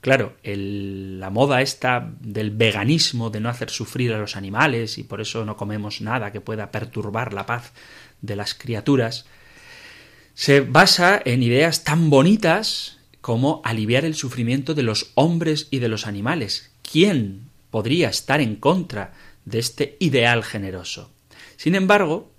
[0.01, 5.21] Claro, la moda esta del veganismo, de no hacer sufrir a los animales y por
[5.21, 7.71] eso no comemos nada que pueda perturbar la paz
[8.21, 9.25] de las criaturas,
[10.33, 15.87] se basa en ideas tan bonitas como aliviar el sufrimiento de los hombres y de
[15.87, 16.71] los animales.
[16.81, 19.13] ¿Quién podría estar en contra
[19.45, 21.13] de este ideal generoso?
[21.57, 22.31] Sin embargo,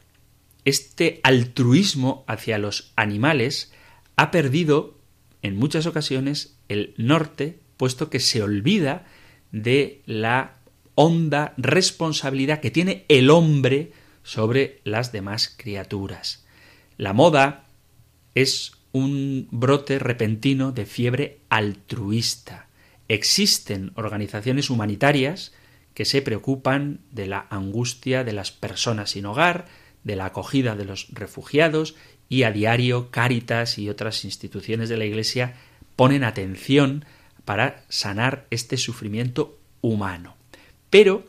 [0.64, 3.72] este altruismo hacia los animales
[4.16, 4.98] ha perdido
[5.42, 9.06] en muchas ocasiones el norte, puesto que se olvida
[9.50, 10.58] de la
[10.94, 16.44] honda responsabilidad que tiene el hombre sobre las demás criaturas.
[16.96, 17.64] La moda
[18.34, 22.68] es un brote repentino de fiebre altruista.
[23.08, 25.52] Existen organizaciones humanitarias
[25.94, 29.66] que se preocupan de la angustia de las personas sin hogar,
[30.04, 31.94] de la acogida de los refugiados
[32.28, 35.54] y a diario Cáritas y otras instituciones de la Iglesia
[35.96, 37.04] ponen atención
[37.44, 40.36] para sanar este sufrimiento humano.
[40.90, 41.24] Pero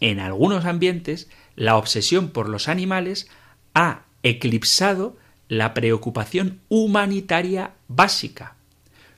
[0.00, 3.28] en algunos ambientes la obsesión por los animales
[3.74, 5.16] ha eclipsado
[5.48, 8.56] la preocupación humanitaria básica.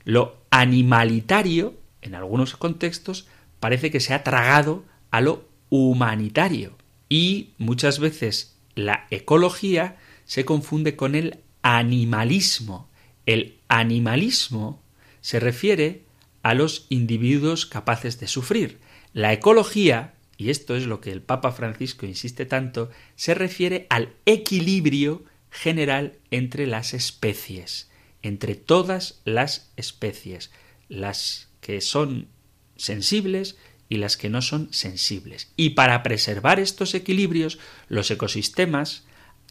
[0.05, 3.27] Lo animalitario, en algunos contextos,
[3.61, 6.77] parece que se ha tragado a lo humanitario.
[7.09, 12.89] Y muchas veces la ecología se confunde con el animalismo.
[13.25, 14.83] El animalismo
[15.21, 16.03] se refiere
[16.43, 18.79] a los individuos capaces de sufrir.
[19.13, 24.13] La ecología, y esto es lo que el Papa Francisco insiste tanto, se refiere al
[24.27, 27.91] equilibrio general entre las especies,
[28.23, 30.53] entre todas las especies,
[30.89, 32.29] las que son
[32.77, 33.57] sensibles
[33.89, 35.53] y las que no son sensibles.
[35.57, 37.59] Y para preservar estos equilibrios,
[37.89, 39.05] los ecosistemas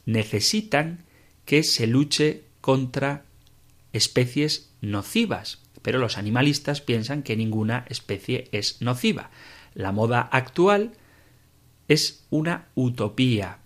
[0.06, 1.06] necesitan
[1.46, 3.26] que se luche contra
[3.94, 9.32] especies nocivas, pero los animalistas piensan que ninguna especie es nociva.
[9.74, 10.94] La moda actual
[11.88, 13.60] es una utopía,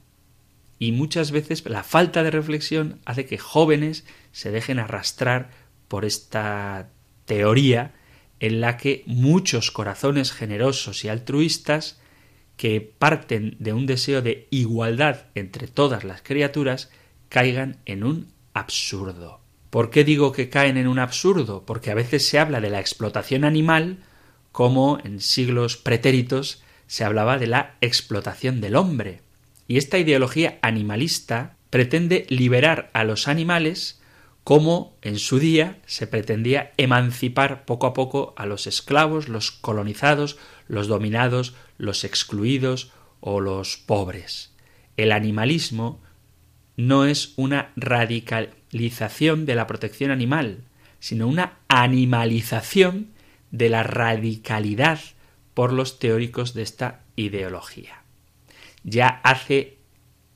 [0.80, 5.52] y muchas veces la falta de reflexión hace que jóvenes se dejen arrastrar
[5.90, 6.90] por esta
[7.26, 7.94] teoría
[8.40, 12.00] en la que muchos corazones generosos y altruistas
[12.58, 16.90] que parten de un deseo de igualdad entre todas las criaturas
[17.30, 19.40] caigan en un absurdo.
[19.70, 21.64] ¿Por qué digo que caen en un absurdo?
[21.66, 24.00] Porque a veces se habla de la explotación animal
[24.52, 29.22] como en siglos pretéritos se hablaba de la explotación del hombre
[29.68, 33.99] Y esta ideología animalista pretende liberar a los animales
[34.44, 40.38] como en su día se pretendía emancipar poco a poco a los esclavos, los colonizados,
[40.68, 44.54] los dominados, los excluidos o los pobres.
[44.98, 46.02] El animalismo
[46.78, 50.64] no es una radicalización de la protección animal,
[51.00, 53.12] sino una animalización
[53.52, 55.00] de la radicalidad
[55.54, 58.04] por los teóricos de esta ideología.
[58.84, 59.78] Ya hace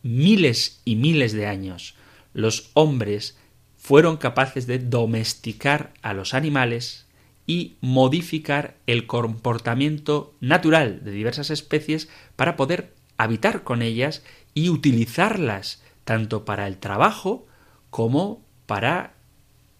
[0.02, 1.96] miles y miles de años
[2.34, 3.38] los hombres
[3.84, 7.06] fueron capaces de domesticar a los animales
[7.46, 12.08] y modificar el comportamiento natural de diversas especies
[12.38, 14.24] para poder habitar con ellas
[14.54, 17.46] y utilizarlas tanto para el trabajo
[17.90, 19.16] como para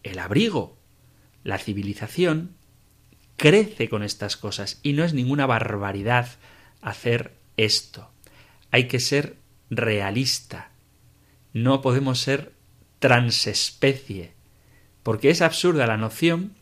[0.04, 0.76] el abrigo.
[1.46, 2.58] La civilización
[3.38, 6.28] crece con estas cosas y no es ninguna barbaridad
[6.82, 8.10] hacer esto.
[8.70, 9.38] Hay que ser
[9.70, 10.72] realista.
[11.54, 12.53] No podemos ser
[13.04, 14.32] transespecie,
[15.04, 16.54] porque es absurda la noción,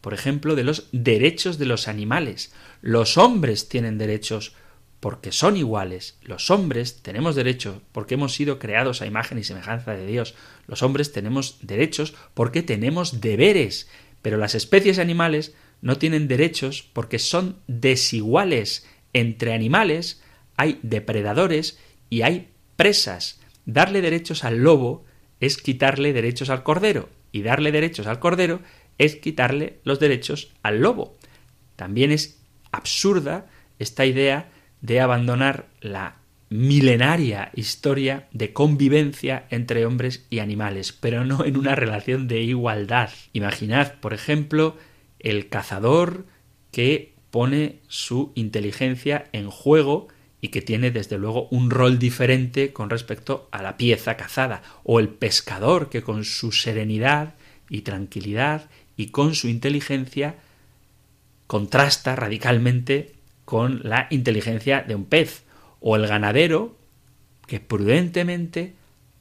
[0.00, 2.52] por ejemplo, de los derechos de los animales.
[2.80, 4.56] Los hombres tienen derechos
[4.98, 6.18] porque son iguales.
[6.22, 10.34] Los hombres tenemos derechos porque hemos sido creados a imagen y semejanza de Dios.
[10.66, 13.88] Los hombres tenemos derechos porque tenemos deberes.
[14.20, 18.84] Pero las especies animales no tienen derechos porque son desiguales.
[19.12, 20.24] Entre animales
[20.56, 21.78] hay depredadores
[22.10, 23.38] y hay presas.
[23.64, 25.04] Darle derechos al lobo
[25.44, 27.08] es quitarle derechos al cordero.
[27.32, 28.60] Y darle derechos al cordero
[28.98, 31.16] es quitarle los derechos al lobo.
[31.76, 32.40] También es
[32.70, 33.46] absurda
[33.78, 36.16] esta idea de abandonar la
[36.50, 43.10] milenaria historia de convivencia entre hombres y animales, pero no en una relación de igualdad.
[43.32, 44.76] Imaginad, por ejemplo,
[45.18, 46.26] el cazador
[46.70, 50.08] que pone su inteligencia en juego
[50.44, 55.00] y que tiene desde luego un rol diferente con respecto a la pieza cazada, o
[55.00, 57.32] el pescador que con su serenidad
[57.70, 60.34] y tranquilidad y con su inteligencia
[61.46, 63.14] contrasta radicalmente
[63.46, 65.44] con la inteligencia de un pez,
[65.80, 66.76] o el ganadero
[67.46, 68.74] que prudentemente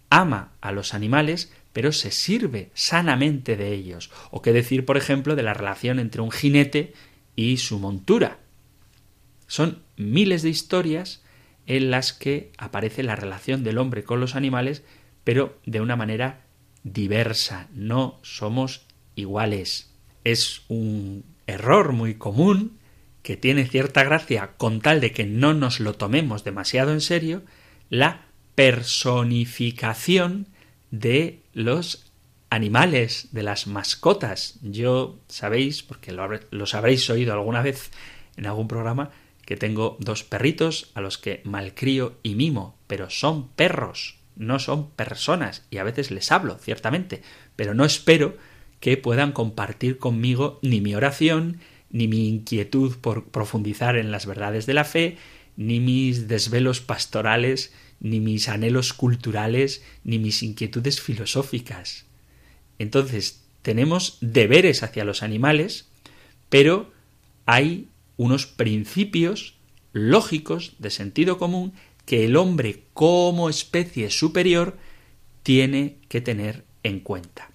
[0.10, 4.12] ama a los animales, pero se sirve sanamente de ellos.
[4.30, 6.92] O qué decir, por ejemplo, de la relación entre un jinete
[7.38, 8.43] y su montura.
[9.48, 11.22] Son miles de historias
[11.66, 14.84] en las que aparece la relación del hombre con los animales,
[15.24, 16.42] pero de una manera
[16.84, 17.68] diversa.
[17.74, 18.86] No somos
[19.16, 19.92] iguales.
[20.24, 22.78] Es un error muy común
[23.22, 27.44] que tiene cierta gracia con tal de que no nos lo tomemos demasiado en serio,
[27.90, 28.26] la
[28.56, 30.48] personificación
[30.92, 32.12] de los
[32.50, 34.60] animales, de las mascotas.
[34.62, 37.92] Yo sabéis, porque lo, los habréis oído alguna vez
[38.36, 39.12] en algún programa,
[39.46, 44.90] que tengo dos perritos a los que malcrío y mimo, pero son perros, no son
[44.92, 47.22] personas, y a veces les hablo, ciertamente,
[47.56, 48.38] pero no espero
[48.80, 54.66] que puedan compartir conmigo ni mi oración, ni mi inquietud por profundizar en las verdades
[54.66, 55.18] de la fe,
[55.56, 62.06] ni mis desvelos pastorales, ni mis anhelos culturales, ni mis inquietudes filosóficas.
[62.80, 65.88] Entonces, tenemos deberes hacia los animales,
[66.50, 66.92] pero
[67.46, 67.88] hay
[68.18, 69.56] unos principios
[69.92, 71.74] lógicos de sentido común
[72.06, 74.78] que el hombre como especie superior
[75.44, 77.52] tiene que tener en cuenta.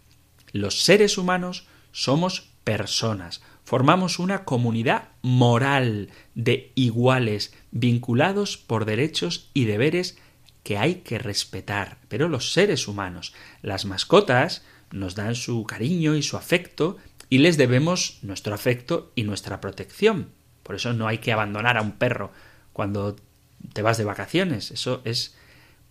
[0.53, 9.67] Los seres humanos somos personas, Formamos una comunidad moral de iguales, vinculados por derechos y
[9.67, 10.17] deberes
[10.63, 11.99] que hay que respetar.
[12.09, 16.97] Pero los seres humanos, las mascotas, nos dan su cariño y su afecto
[17.29, 20.31] y les debemos nuestro afecto y nuestra protección.
[20.69, 22.31] Por eso no hay que abandonar a un perro
[22.75, 23.17] cuando
[23.73, 24.71] te vas de vacaciones.
[24.71, 25.35] Eso es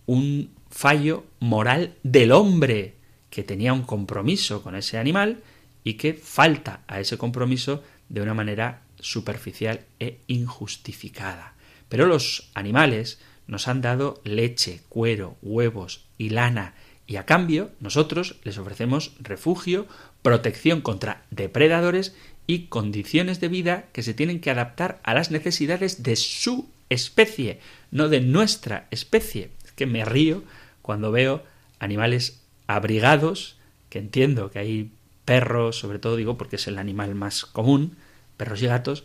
[0.06, 2.94] un fallo moral del hombre
[3.28, 5.42] que tenía un compromiso con ese animal
[5.82, 11.54] y que falta a ese compromiso de una manera superficial e injustificada.
[11.88, 13.18] Pero los animales
[13.48, 16.74] nos han dado leche, cuero, huevos y lana,
[17.04, 19.88] y a cambio nosotros les ofrecemos refugio,
[20.22, 22.14] protección contra depredadores
[22.48, 27.60] y condiciones de vida que se tienen que adaptar a las necesidades de su especie,
[27.90, 29.50] no de nuestra especie.
[29.64, 30.42] Es que me río
[30.80, 31.44] cuando veo
[31.78, 33.56] animales abrigados,
[33.90, 34.90] que entiendo que hay
[35.26, 37.98] perros, sobre todo digo porque es el animal más común,
[38.38, 39.04] perros y gatos.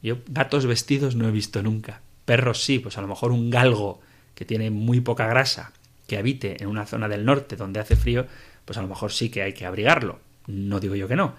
[0.00, 2.00] Yo gatos vestidos no he visto nunca.
[2.24, 4.00] Perros sí, pues a lo mejor un galgo
[4.36, 5.72] que tiene muy poca grasa,
[6.06, 8.28] que habite en una zona del norte donde hace frío,
[8.64, 10.20] pues a lo mejor sí que hay que abrigarlo.
[10.46, 11.34] No digo yo que no.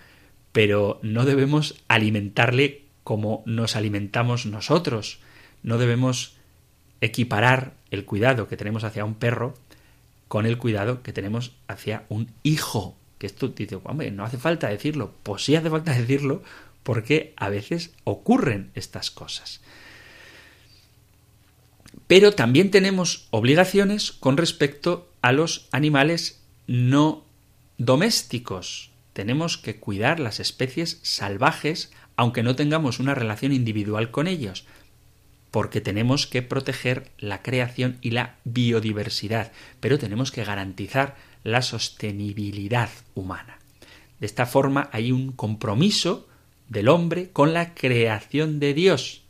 [0.55, 5.19] Pero no debemos alimentarle como nos alimentamos nosotros.
[5.63, 6.37] No debemos
[7.01, 9.55] equiparar el cuidado que tenemos hacia un perro
[10.29, 12.95] con el cuidado que tenemos hacia un hijo.
[13.17, 15.13] Que esto dice, hombre, no hace falta decirlo.
[15.23, 16.41] Pues sí hace falta decirlo
[16.83, 19.59] porque a veces ocurren estas cosas.
[22.07, 27.25] Pero también tenemos obligaciones con respecto a los animales no
[27.77, 28.94] domésticos.
[29.15, 34.65] Tenemos que cuidar las especies salvajes aunque no tengamos una relación individual con ellos,
[35.51, 42.89] porque tenemos que proteger la creación y la biodiversidad, pero tenemos que garantizar la sostenibilidad
[43.13, 43.59] humana.
[44.19, 46.27] De esta forma hay un compromiso
[46.67, 49.21] del hombre con la creación de Dios,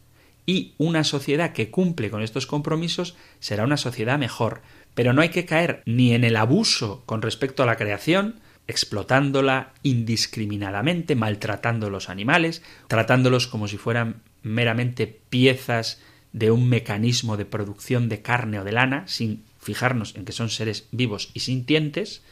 [0.48, 4.62] y una sociedad que cumple con estos compromisos será una sociedad mejor.
[4.96, 9.74] Pero no hay que caer ni en el abuso con respecto a la creación, explotándola
[9.84, 16.02] indiscriminadamente, maltratando los animales, tratándolos como si fueran meramente piezas
[16.34, 20.50] de un mecanismo de producción de carne o de lana, sin fijarnos en que son
[20.50, 22.24] seres vivos y sintientes,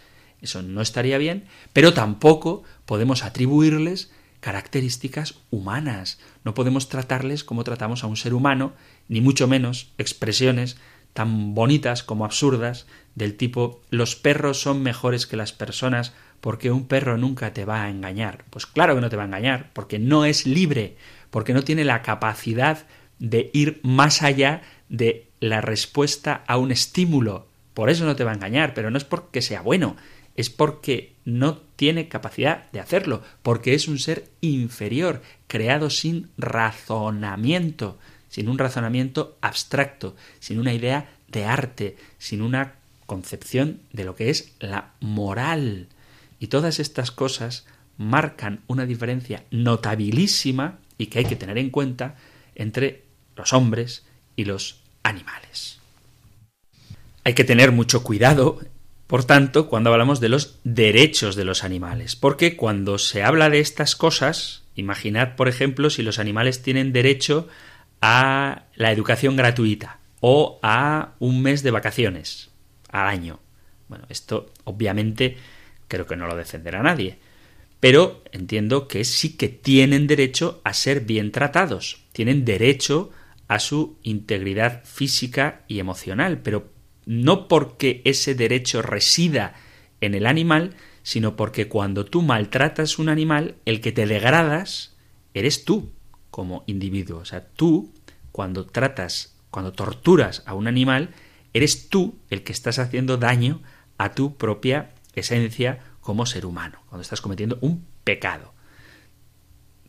[0.41, 4.11] eso no estaría bien, pero tampoco podemos atribuirles
[4.41, 6.19] características humanas.
[6.43, 8.73] No podemos tratarles como tratamos a un ser humano,
[9.07, 10.75] ni mucho menos expresiones
[11.13, 12.85] tan bonitas como absurdas
[13.15, 17.83] del tipo los perros son mejores que las personas porque un perro nunca te va
[17.83, 18.43] a engañar.
[18.49, 20.97] Pues claro que no te va a engañar, porque no es libre,
[21.29, 22.85] porque no tiene la capacidad
[23.17, 27.47] de ir más allá de la respuesta a un estímulo.
[27.73, 29.95] Por eso no te va a engañar, pero no es porque sea bueno,
[30.35, 37.97] es porque no tiene capacidad de hacerlo, porque es un ser inferior, creado sin razonamiento,
[38.27, 42.73] sin un razonamiento abstracto, sin una idea de arte, sin una
[43.13, 45.85] concepción de lo que es la moral.
[46.39, 52.15] Y todas estas cosas marcan una diferencia notabilísima y que hay que tener en cuenta
[52.55, 53.03] entre
[53.35, 54.03] los hombres
[54.35, 55.77] y los animales.
[57.23, 58.59] Hay que tener mucho cuidado
[59.05, 63.59] por tanto, cuando hablamos de los derechos de los animales, porque cuando se habla de
[63.59, 67.47] estas cosas, imaginad, por ejemplo, si los animales tienen derecho
[68.01, 72.52] a la educación gratuita o a un mes de vacaciones
[72.93, 73.39] al año.
[73.89, 75.37] Bueno, esto obviamente
[75.89, 77.17] creo que no lo defenderá nadie,
[77.81, 83.11] pero entiendo que sí que tienen derecho a ser bien tratados, tienen derecho
[83.49, 86.71] a su integridad física y emocional, pero
[87.05, 89.55] no porque ese derecho resida
[89.99, 94.95] en el animal, sino porque cuando tú maltratas un animal, el que te degradas
[95.33, 95.91] eres tú
[96.31, 97.19] como individuo.
[97.19, 97.91] O sea, tú,
[98.31, 101.09] cuando tratas, cuando torturas a un animal,
[101.53, 103.61] eres tú el que estás haciendo daño
[103.97, 108.53] a tu propia esencia como ser humano, cuando estás cometiendo un pecado,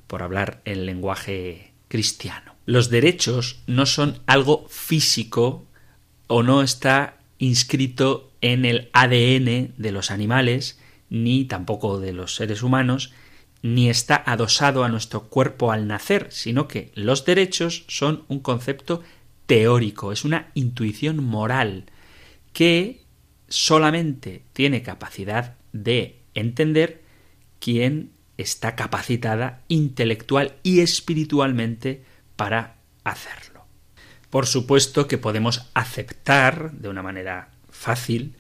[0.07, 2.55] por hablar en lenguaje cristiano.
[2.67, 5.67] Los derechos no son algo físico
[6.27, 10.79] o no está inscrito en el ADN de los animales,
[11.11, 13.13] ni tampoco de los seres humanos,
[13.63, 19.03] ni está adosado a nuestro cuerpo al nacer, sino que los derechos son un concepto
[19.47, 21.87] teórico, es una intuición moral
[22.53, 23.03] que
[23.49, 27.03] solamente tiene capacidad de entender
[27.59, 32.05] quien está capacitada intelectual y espiritualmente
[32.37, 33.65] para hacerlo.
[34.31, 38.35] Por supuesto que podemos aceptar de una manera fácil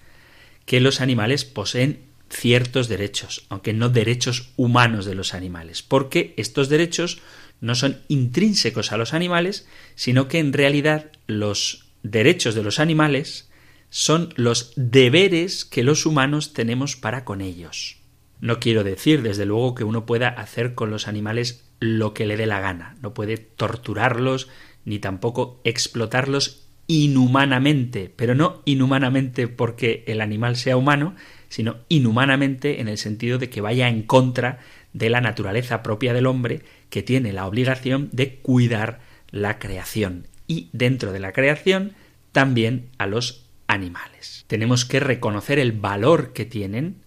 [0.66, 2.00] que los animales poseen
[2.30, 7.20] ciertos derechos, aunque no derechos humanos de los animales, porque estos derechos
[7.64, 13.50] no son intrínsecos a los animales, sino que en realidad los derechos de los animales
[13.88, 17.96] son los deberes que los humanos tenemos para con ellos.
[18.40, 22.36] No quiero decir, desde luego, que uno pueda hacer con los animales lo que le
[22.36, 24.48] dé la gana, no puede torturarlos,
[24.84, 31.14] ni tampoco explotarlos inhumanamente, pero no inhumanamente porque el animal sea humano,
[31.48, 34.58] sino inhumanamente en el sentido de que vaya en contra
[34.94, 40.70] de la naturaleza propia del hombre que tiene la obligación de cuidar la creación y
[40.72, 41.92] dentro de la creación
[42.32, 44.44] también a los animales.
[44.46, 47.02] Tenemos que reconocer el valor que tienen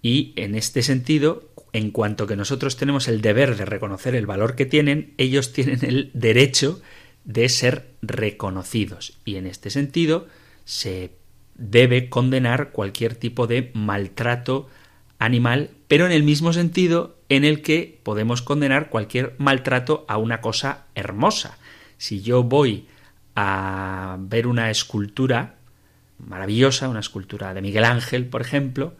[0.00, 4.56] y en este sentido, en cuanto que nosotros tenemos el deber de reconocer el valor
[4.56, 6.80] que tienen, ellos tienen el derecho
[7.24, 10.26] de ser reconocidos y en este sentido
[10.64, 11.12] se
[11.54, 14.68] debe condenar cualquier tipo de maltrato
[15.18, 20.40] animal, pero en el mismo sentido en el que podemos condenar cualquier maltrato a una
[20.40, 21.58] cosa hermosa.
[21.98, 22.86] Si yo voy
[23.34, 25.56] a ver una escultura
[26.18, 28.94] maravillosa, una escultura de Miguel Ángel, por ejemplo,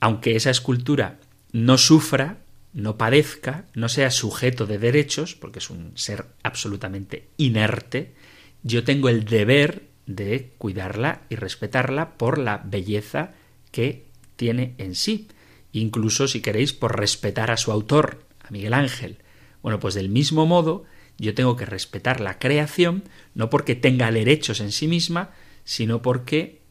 [0.00, 1.18] aunque esa escultura
[1.52, 2.38] no sufra,
[2.72, 8.14] no padezca, no sea sujeto de derechos, porque es un ser absolutamente inerte,
[8.62, 13.32] yo tengo el deber de cuidarla y respetarla por la belleza
[13.70, 15.28] que tiene en sí.
[15.72, 19.18] Incluso, si queréis, por respetar a su autor, a Miguel Ángel.
[19.62, 20.84] Bueno, pues del mismo modo,
[21.18, 23.04] yo tengo que respetar la creación,
[23.34, 25.30] no porque tenga derechos en sí misma,
[25.64, 26.62] sino porque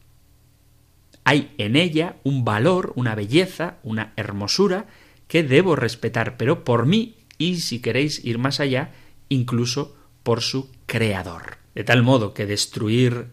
[1.24, 4.86] hay en ella un valor, una belleza, una hermosura
[5.28, 8.92] que debo respetar, pero por mí y, si queréis ir más allá,
[9.28, 11.58] incluso por su creador.
[11.74, 13.28] De tal modo que destruir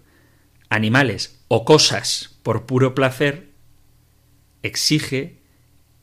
[0.70, 3.50] animales o cosas por puro placer
[4.64, 5.39] exige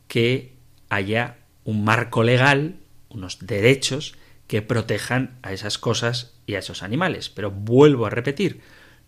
[0.09, 0.55] que
[0.89, 2.77] haya un marco legal,
[3.09, 4.15] unos derechos
[4.47, 7.29] que protejan a esas cosas y a esos animales.
[7.29, 8.61] Pero vuelvo a repetir,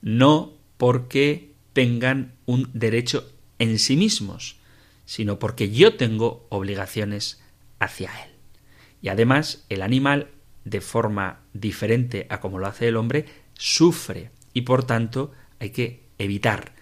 [0.02, 4.56] no porque tengan un derecho en sí mismos,
[5.04, 7.40] sino porque yo tengo obligaciones
[7.78, 8.30] hacia él.
[9.00, 10.28] Y además el animal,
[10.64, 16.02] de forma diferente a como lo hace el hombre, sufre y por tanto hay que
[16.18, 16.72] evitar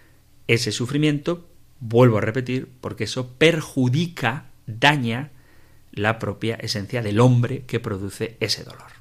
[0.47, 1.47] ese sufrimiento,
[1.79, 5.31] vuelvo a repetir, porque eso perjudica, daña
[5.91, 8.97] la propia esencia del hombre que produce ese dolor.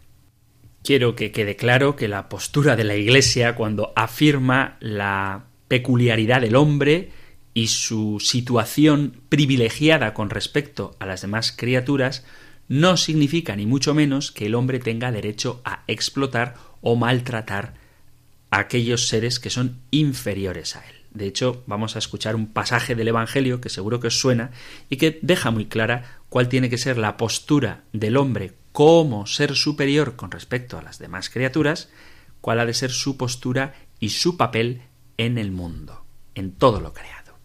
[0.82, 6.56] Quiero que quede claro que la postura de la Iglesia cuando afirma la peculiaridad del
[6.56, 7.10] hombre
[7.54, 12.24] y su situación privilegiada con respecto a las demás criaturas
[12.68, 17.74] no significa ni mucho menos que el hombre tenga derecho a explotar o maltratar
[18.50, 20.95] a aquellos seres que son inferiores a él.
[21.16, 24.50] De hecho, vamos a escuchar un pasaje del Evangelio que seguro que os suena
[24.90, 29.56] y que deja muy clara cuál tiene que ser la postura del hombre como ser
[29.56, 31.88] superior con respecto a las demás criaturas,
[32.42, 34.82] cuál ha de ser su postura y su papel
[35.16, 36.04] en el mundo,
[36.34, 37.38] en todo lo creado.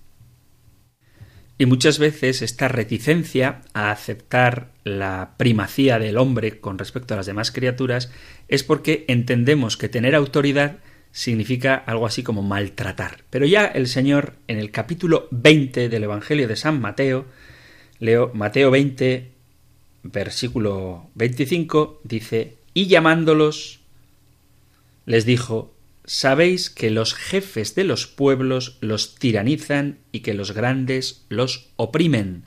[1.58, 7.26] Y muchas veces esta reticencia a aceptar la primacía del hombre con respecto a las
[7.26, 8.12] demás criaturas
[8.50, 10.80] es porque entendemos que tener autoridad
[11.12, 13.24] significa algo así como maltratar.
[13.30, 17.26] Pero ya el Señor en el capítulo 20 del Evangelio de San Mateo,
[18.00, 19.32] leo Mateo 20,
[20.04, 23.82] versículo 25, dice, y llamándolos,
[25.06, 25.74] les dijo,
[26.06, 32.44] sabéis que los jefes de los pueblos los tiranizan y que los grandes los oprimen.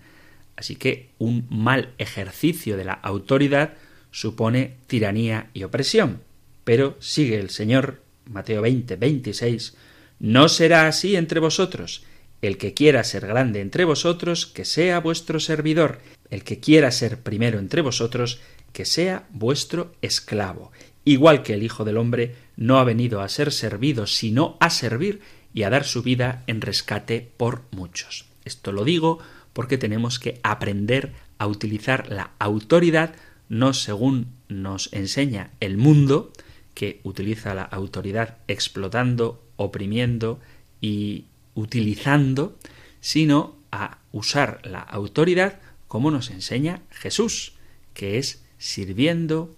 [0.57, 3.75] Así que un mal ejercicio de la autoridad
[4.11, 6.23] supone tiranía y opresión.
[6.63, 9.75] Pero sigue el Señor Mateo 20, 26,
[10.19, 12.05] no será así entre vosotros.
[12.43, 16.01] El que quiera ser grande entre vosotros, que sea vuestro servidor.
[16.31, 18.41] El que quiera ser primero entre vosotros,
[18.73, 20.73] que sea vuestro esclavo.
[21.05, 25.21] Igual que el Hijo del Hombre no ha venido a ser servido, sino a servir
[25.55, 28.27] y a dar su vida en rescate por muchos.
[28.45, 29.21] Esto lo digo
[29.53, 33.15] porque tenemos que aprender a utilizar la autoridad
[33.49, 36.33] no según nos enseña el mundo,
[36.75, 40.41] que utiliza la autoridad explotando, oprimiendo
[40.81, 42.59] y utilizando,
[43.01, 47.55] sino a usar la autoridad como nos enseña Jesús,
[47.93, 49.55] que es sirviendo,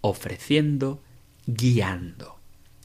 [0.00, 1.02] ofreciendo,
[1.46, 2.38] guiando.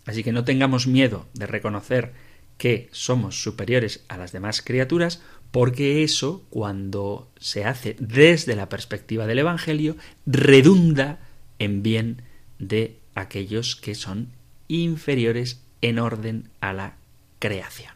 [0.06, 2.14] Así que no tengamos miedo de reconocer
[2.58, 5.22] que somos superiores a las demás criaturas,
[5.52, 11.20] porque eso, cuando se hace desde la perspectiva del Evangelio, redunda
[11.60, 12.22] en bien
[12.60, 14.30] de aquellos que son
[14.68, 16.96] inferiores en orden a la
[17.40, 17.94] creación.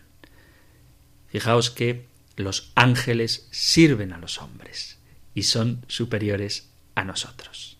[1.27, 2.05] Fijaos que
[2.35, 4.97] los ángeles sirven a los hombres
[5.35, 7.77] y son superiores a nosotros.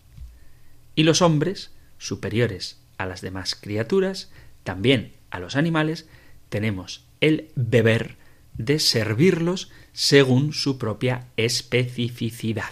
[0.94, 4.30] Y los hombres, superiores a las demás criaturas,
[4.62, 6.06] también a los animales,
[6.48, 8.16] tenemos el deber
[8.54, 12.70] de servirlos según su propia especificidad,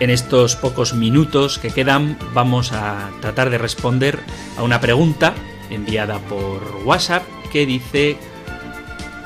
[0.00, 4.18] En estos pocos minutos que quedan vamos a tratar de responder
[4.56, 5.34] a una pregunta
[5.68, 7.22] enviada por WhatsApp
[7.52, 8.16] que dice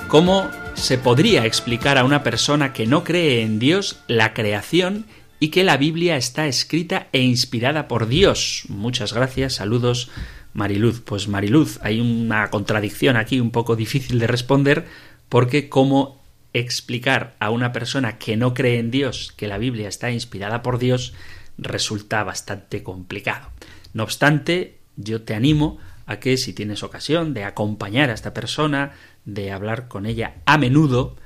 [0.09, 5.07] ¿Cómo se podría explicar a una persona que no cree en Dios la creación
[5.39, 8.65] y que la Biblia está escrita e inspirada por Dios?
[8.69, 10.11] Muchas gracias, saludos
[10.55, 11.03] Mariluz.
[11.05, 14.87] Pues Mariluz, hay una contradicción aquí un poco difícil de responder
[15.29, 16.24] porque ¿cómo
[16.55, 20.79] explicar a una persona que no cree en Dios que la Biblia está inspirada por
[20.79, 21.13] Dios
[21.59, 23.51] resulta bastante complicado.
[23.93, 28.93] No obstante, yo te animo a que si tienes ocasión de acompañar a esta persona,
[29.25, 31.17] de hablar con ella a menudo,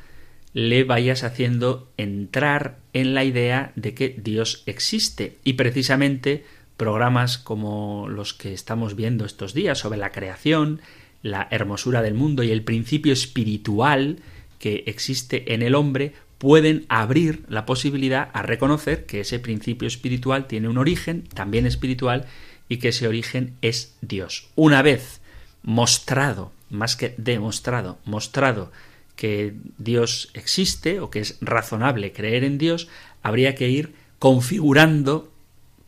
[0.54, 6.44] le vayas haciendo entrar en la idea de que Dios existe y precisamente
[6.76, 10.80] programas como los que estamos viendo estos días sobre la creación,
[11.22, 14.20] la hermosura del mundo y el principio espiritual
[14.58, 20.46] que existe en el hombre pueden abrir la posibilidad a reconocer que ese principio espiritual
[20.46, 22.26] tiene un origen también espiritual
[22.68, 24.48] y que ese origen es Dios.
[24.54, 25.20] Una vez
[25.62, 28.70] mostrado, más que demostrado, mostrado
[29.16, 32.88] que Dios existe o que es razonable creer en Dios,
[33.22, 35.32] habría que ir configurando,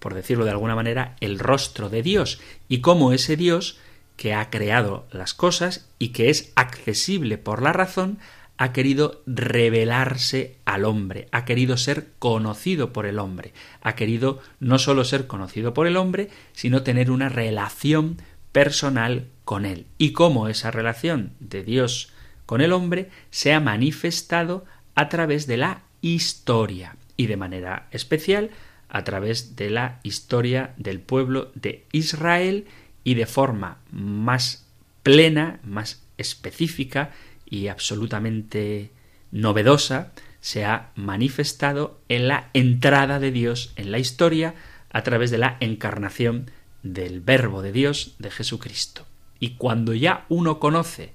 [0.00, 3.78] por decirlo de alguna manera, el rostro de Dios y cómo ese Dios
[4.16, 8.18] que ha creado las cosas y que es accesible por la razón,
[8.60, 14.78] ha querido revelarse al hombre, ha querido ser conocido por el hombre, ha querido no
[14.78, 18.18] solo ser conocido por el hombre, sino tener una relación
[18.52, 19.86] personal con él.
[19.96, 22.12] Y cómo esa relación de Dios
[22.44, 28.50] con el hombre se ha manifestado a través de la historia y de manera especial
[28.90, 32.66] a través de la historia del pueblo de Israel
[33.04, 34.66] y de forma más
[35.02, 37.12] plena, más específica,
[37.50, 38.90] y absolutamente
[39.32, 44.54] novedosa se ha manifestado en la entrada de Dios en la historia
[44.90, 46.50] a través de la encarnación
[46.82, 49.06] del Verbo de Dios de Jesucristo.
[49.38, 51.12] Y cuando ya uno conoce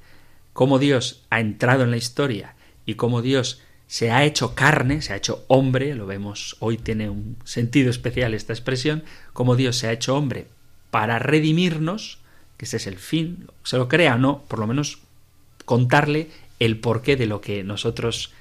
[0.54, 2.56] cómo Dios ha entrado en la historia
[2.86, 7.10] y cómo Dios se ha hecho carne, se ha hecho hombre, lo vemos hoy tiene
[7.10, 10.48] un sentido especial esta expresión, cómo Dios se ha hecho hombre
[10.92, 12.20] para redimirnos,
[12.58, 15.00] que ese es el fin, se lo crea o no, por lo menos
[15.66, 18.32] contarle el porqué de lo que nosotros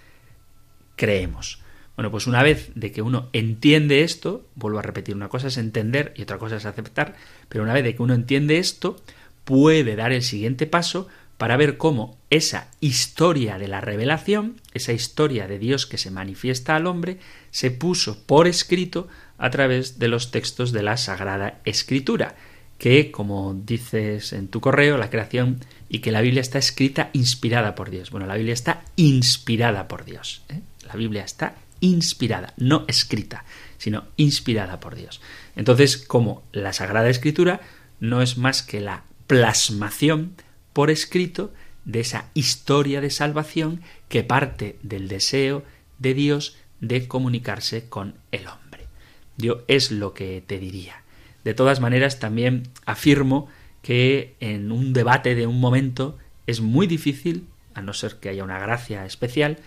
[0.97, 1.61] creemos.
[1.97, 5.57] Bueno, pues una vez de que uno entiende esto, vuelvo a repetir, una cosa es
[5.57, 7.15] entender y otra cosa es aceptar,
[7.49, 8.97] pero una vez de que uno entiende esto,
[9.45, 11.09] puede dar el siguiente paso
[11.39, 16.77] para ver cómo esa historia de la revelación, esa historia de Dios que se manifiesta
[16.77, 17.19] al hombre,
[17.51, 19.09] se puso por escrito
[19.39, 22.37] a través de los textos de la Sagrada Escritura,
[22.79, 25.61] que, como dices en tu correo, la creación
[25.95, 28.11] y que la Biblia está escrita inspirada por Dios.
[28.11, 30.43] Bueno, la Biblia está inspirada por Dios.
[30.49, 30.61] ¿eh?
[30.89, 33.45] La Biblia está inspirada, no escrita,
[33.79, 35.21] sino inspirada por Dios.
[35.55, 37.61] Entonces, como la Sagrada Escritura
[38.01, 40.35] no es más que la plasmación
[40.73, 45.63] por escrito de esa historia de salvación que parte del deseo
[46.01, 48.89] de Dios de comunicarse con el hombre.
[49.37, 51.05] Yo es lo que te diría.
[51.45, 53.49] De todas maneras, también afirmo
[53.85, 56.17] que en un debate de un momento
[56.47, 59.59] es muy difícil, a no ser que haya una gracia especial,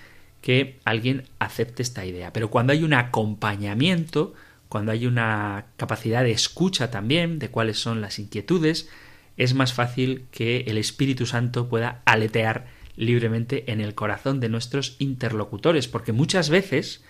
[0.42, 2.34] que alguien acepte esta idea.
[2.34, 4.34] Pero cuando hay un acompañamiento,
[4.70, 8.90] cuando hay una capacidad de escucha también de cuáles son las inquietudes,
[9.38, 12.66] es más fácil que el Espíritu Santo pueda aletear
[12.96, 17.04] libremente en el corazón de nuestros interlocutores, porque muchas veces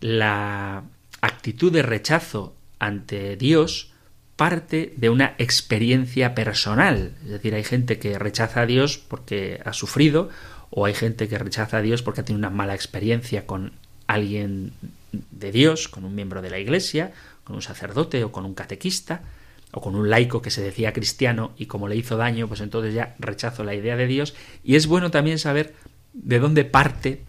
[0.00, 0.84] la
[1.22, 3.93] actitud de rechazo ante Dios
[4.36, 7.12] parte de una experiencia personal.
[7.24, 10.28] Es decir, hay gente que rechaza a Dios porque ha sufrido,
[10.70, 13.72] o hay gente que rechaza a Dios porque ha tenido una mala experiencia con
[14.06, 14.72] alguien
[15.12, 17.12] de Dios, con un miembro de la Iglesia,
[17.44, 19.22] con un sacerdote o con un catequista,
[19.70, 22.94] o con un laico que se decía cristiano y como le hizo daño, pues entonces
[22.94, 24.34] ya rechazo la idea de Dios.
[24.62, 25.74] Y es bueno también saber
[26.12, 27.22] de dónde parte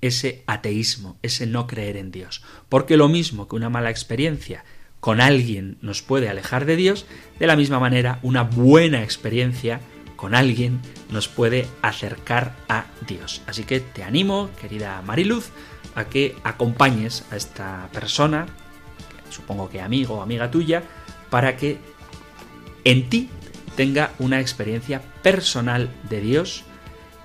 [0.00, 2.42] ese ateísmo, ese no creer en Dios.
[2.68, 4.64] Porque lo mismo que una mala experiencia
[5.06, 7.06] con alguien nos puede alejar de Dios,
[7.38, 9.80] de la misma manera una buena experiencia
[10.16, 10.80] con alguien
[11.12, 13.40] nos puede acercar a Dios.
[13.46, 15.50] Así que te animo, querida Mariluz,
[15.94, 18.46] a que acompañes a esta persona,
[19.30, 20.82] supongo que amigo o amiga tuya,
[21.30, 21.78] para que
[22.82, 23.28] en ti
[23.76, 26.64] tenga una experiencia personal de Dios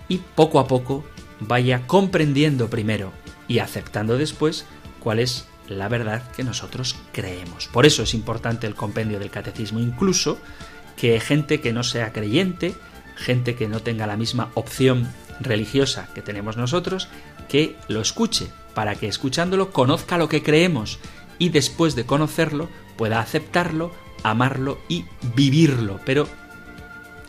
[0.07, 1.03] y poco a poco
[1.39, 3.11] vaya comprendiendo primero
[3.47, 4.67] y aceptando después
[4.99, 7.67] cuál es la verdad que nosotros creemos.
[7.67, 10.37] Por eso es importante el compendio del catecismo, incluso
[10.95, 12.75] que gente que no sea creyente,
[13.15, 17.07] gente que no tenga la misma opción religiosa que tenemos nosotros,
[17.47, 20.99] que lo escuche, para que escuchándolo conozca lo que creemos
[21.39, 23.91] y después de conocerlo pueda aceptarlo,
[24.23, 25.05] amarlo y
[25.35, 25.99] vivirlo.
[26.05, 26.27] Pero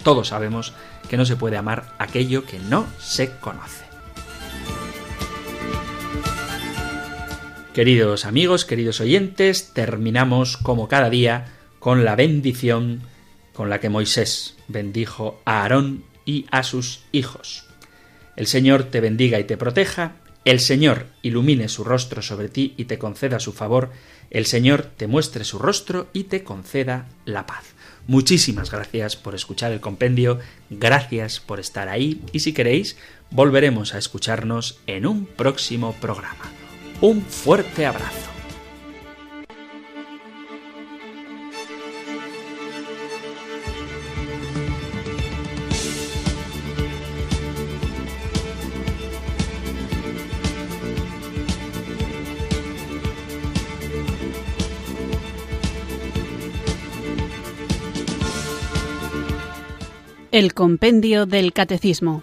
[0.03, 0.74] todos sabemos
[1.09, 3.91] que no se puede amar aquello que no se conoce.
[7.74, 11.46] Queridos amigos, queridos oyentes, terminamos como cada día
[11.78, 13.00] con la bendición
[13.54, 17.64] con la que Moisés bendijo a Aarón y a sus hijos.
[18.36, 22.84] El Señor te bendiga y te proteja, el Señor ilumine su rostro sobre ti y
[22.84, 23.90] te conceda su favor,
[24.28, 27.64] el Señor te muestre su rostro y te conceda la paz.
[28.06, 32.98] Muchísimas gracias por escuchar el compendio, gracias por estar ahí y si queréis,
[33.30, 36.61] volveremos a escucharnos en un próximo programa.
[37.03, 38.30] Un fuerte abrazo.
[60.30, 62.22] El Compendio del Catecismo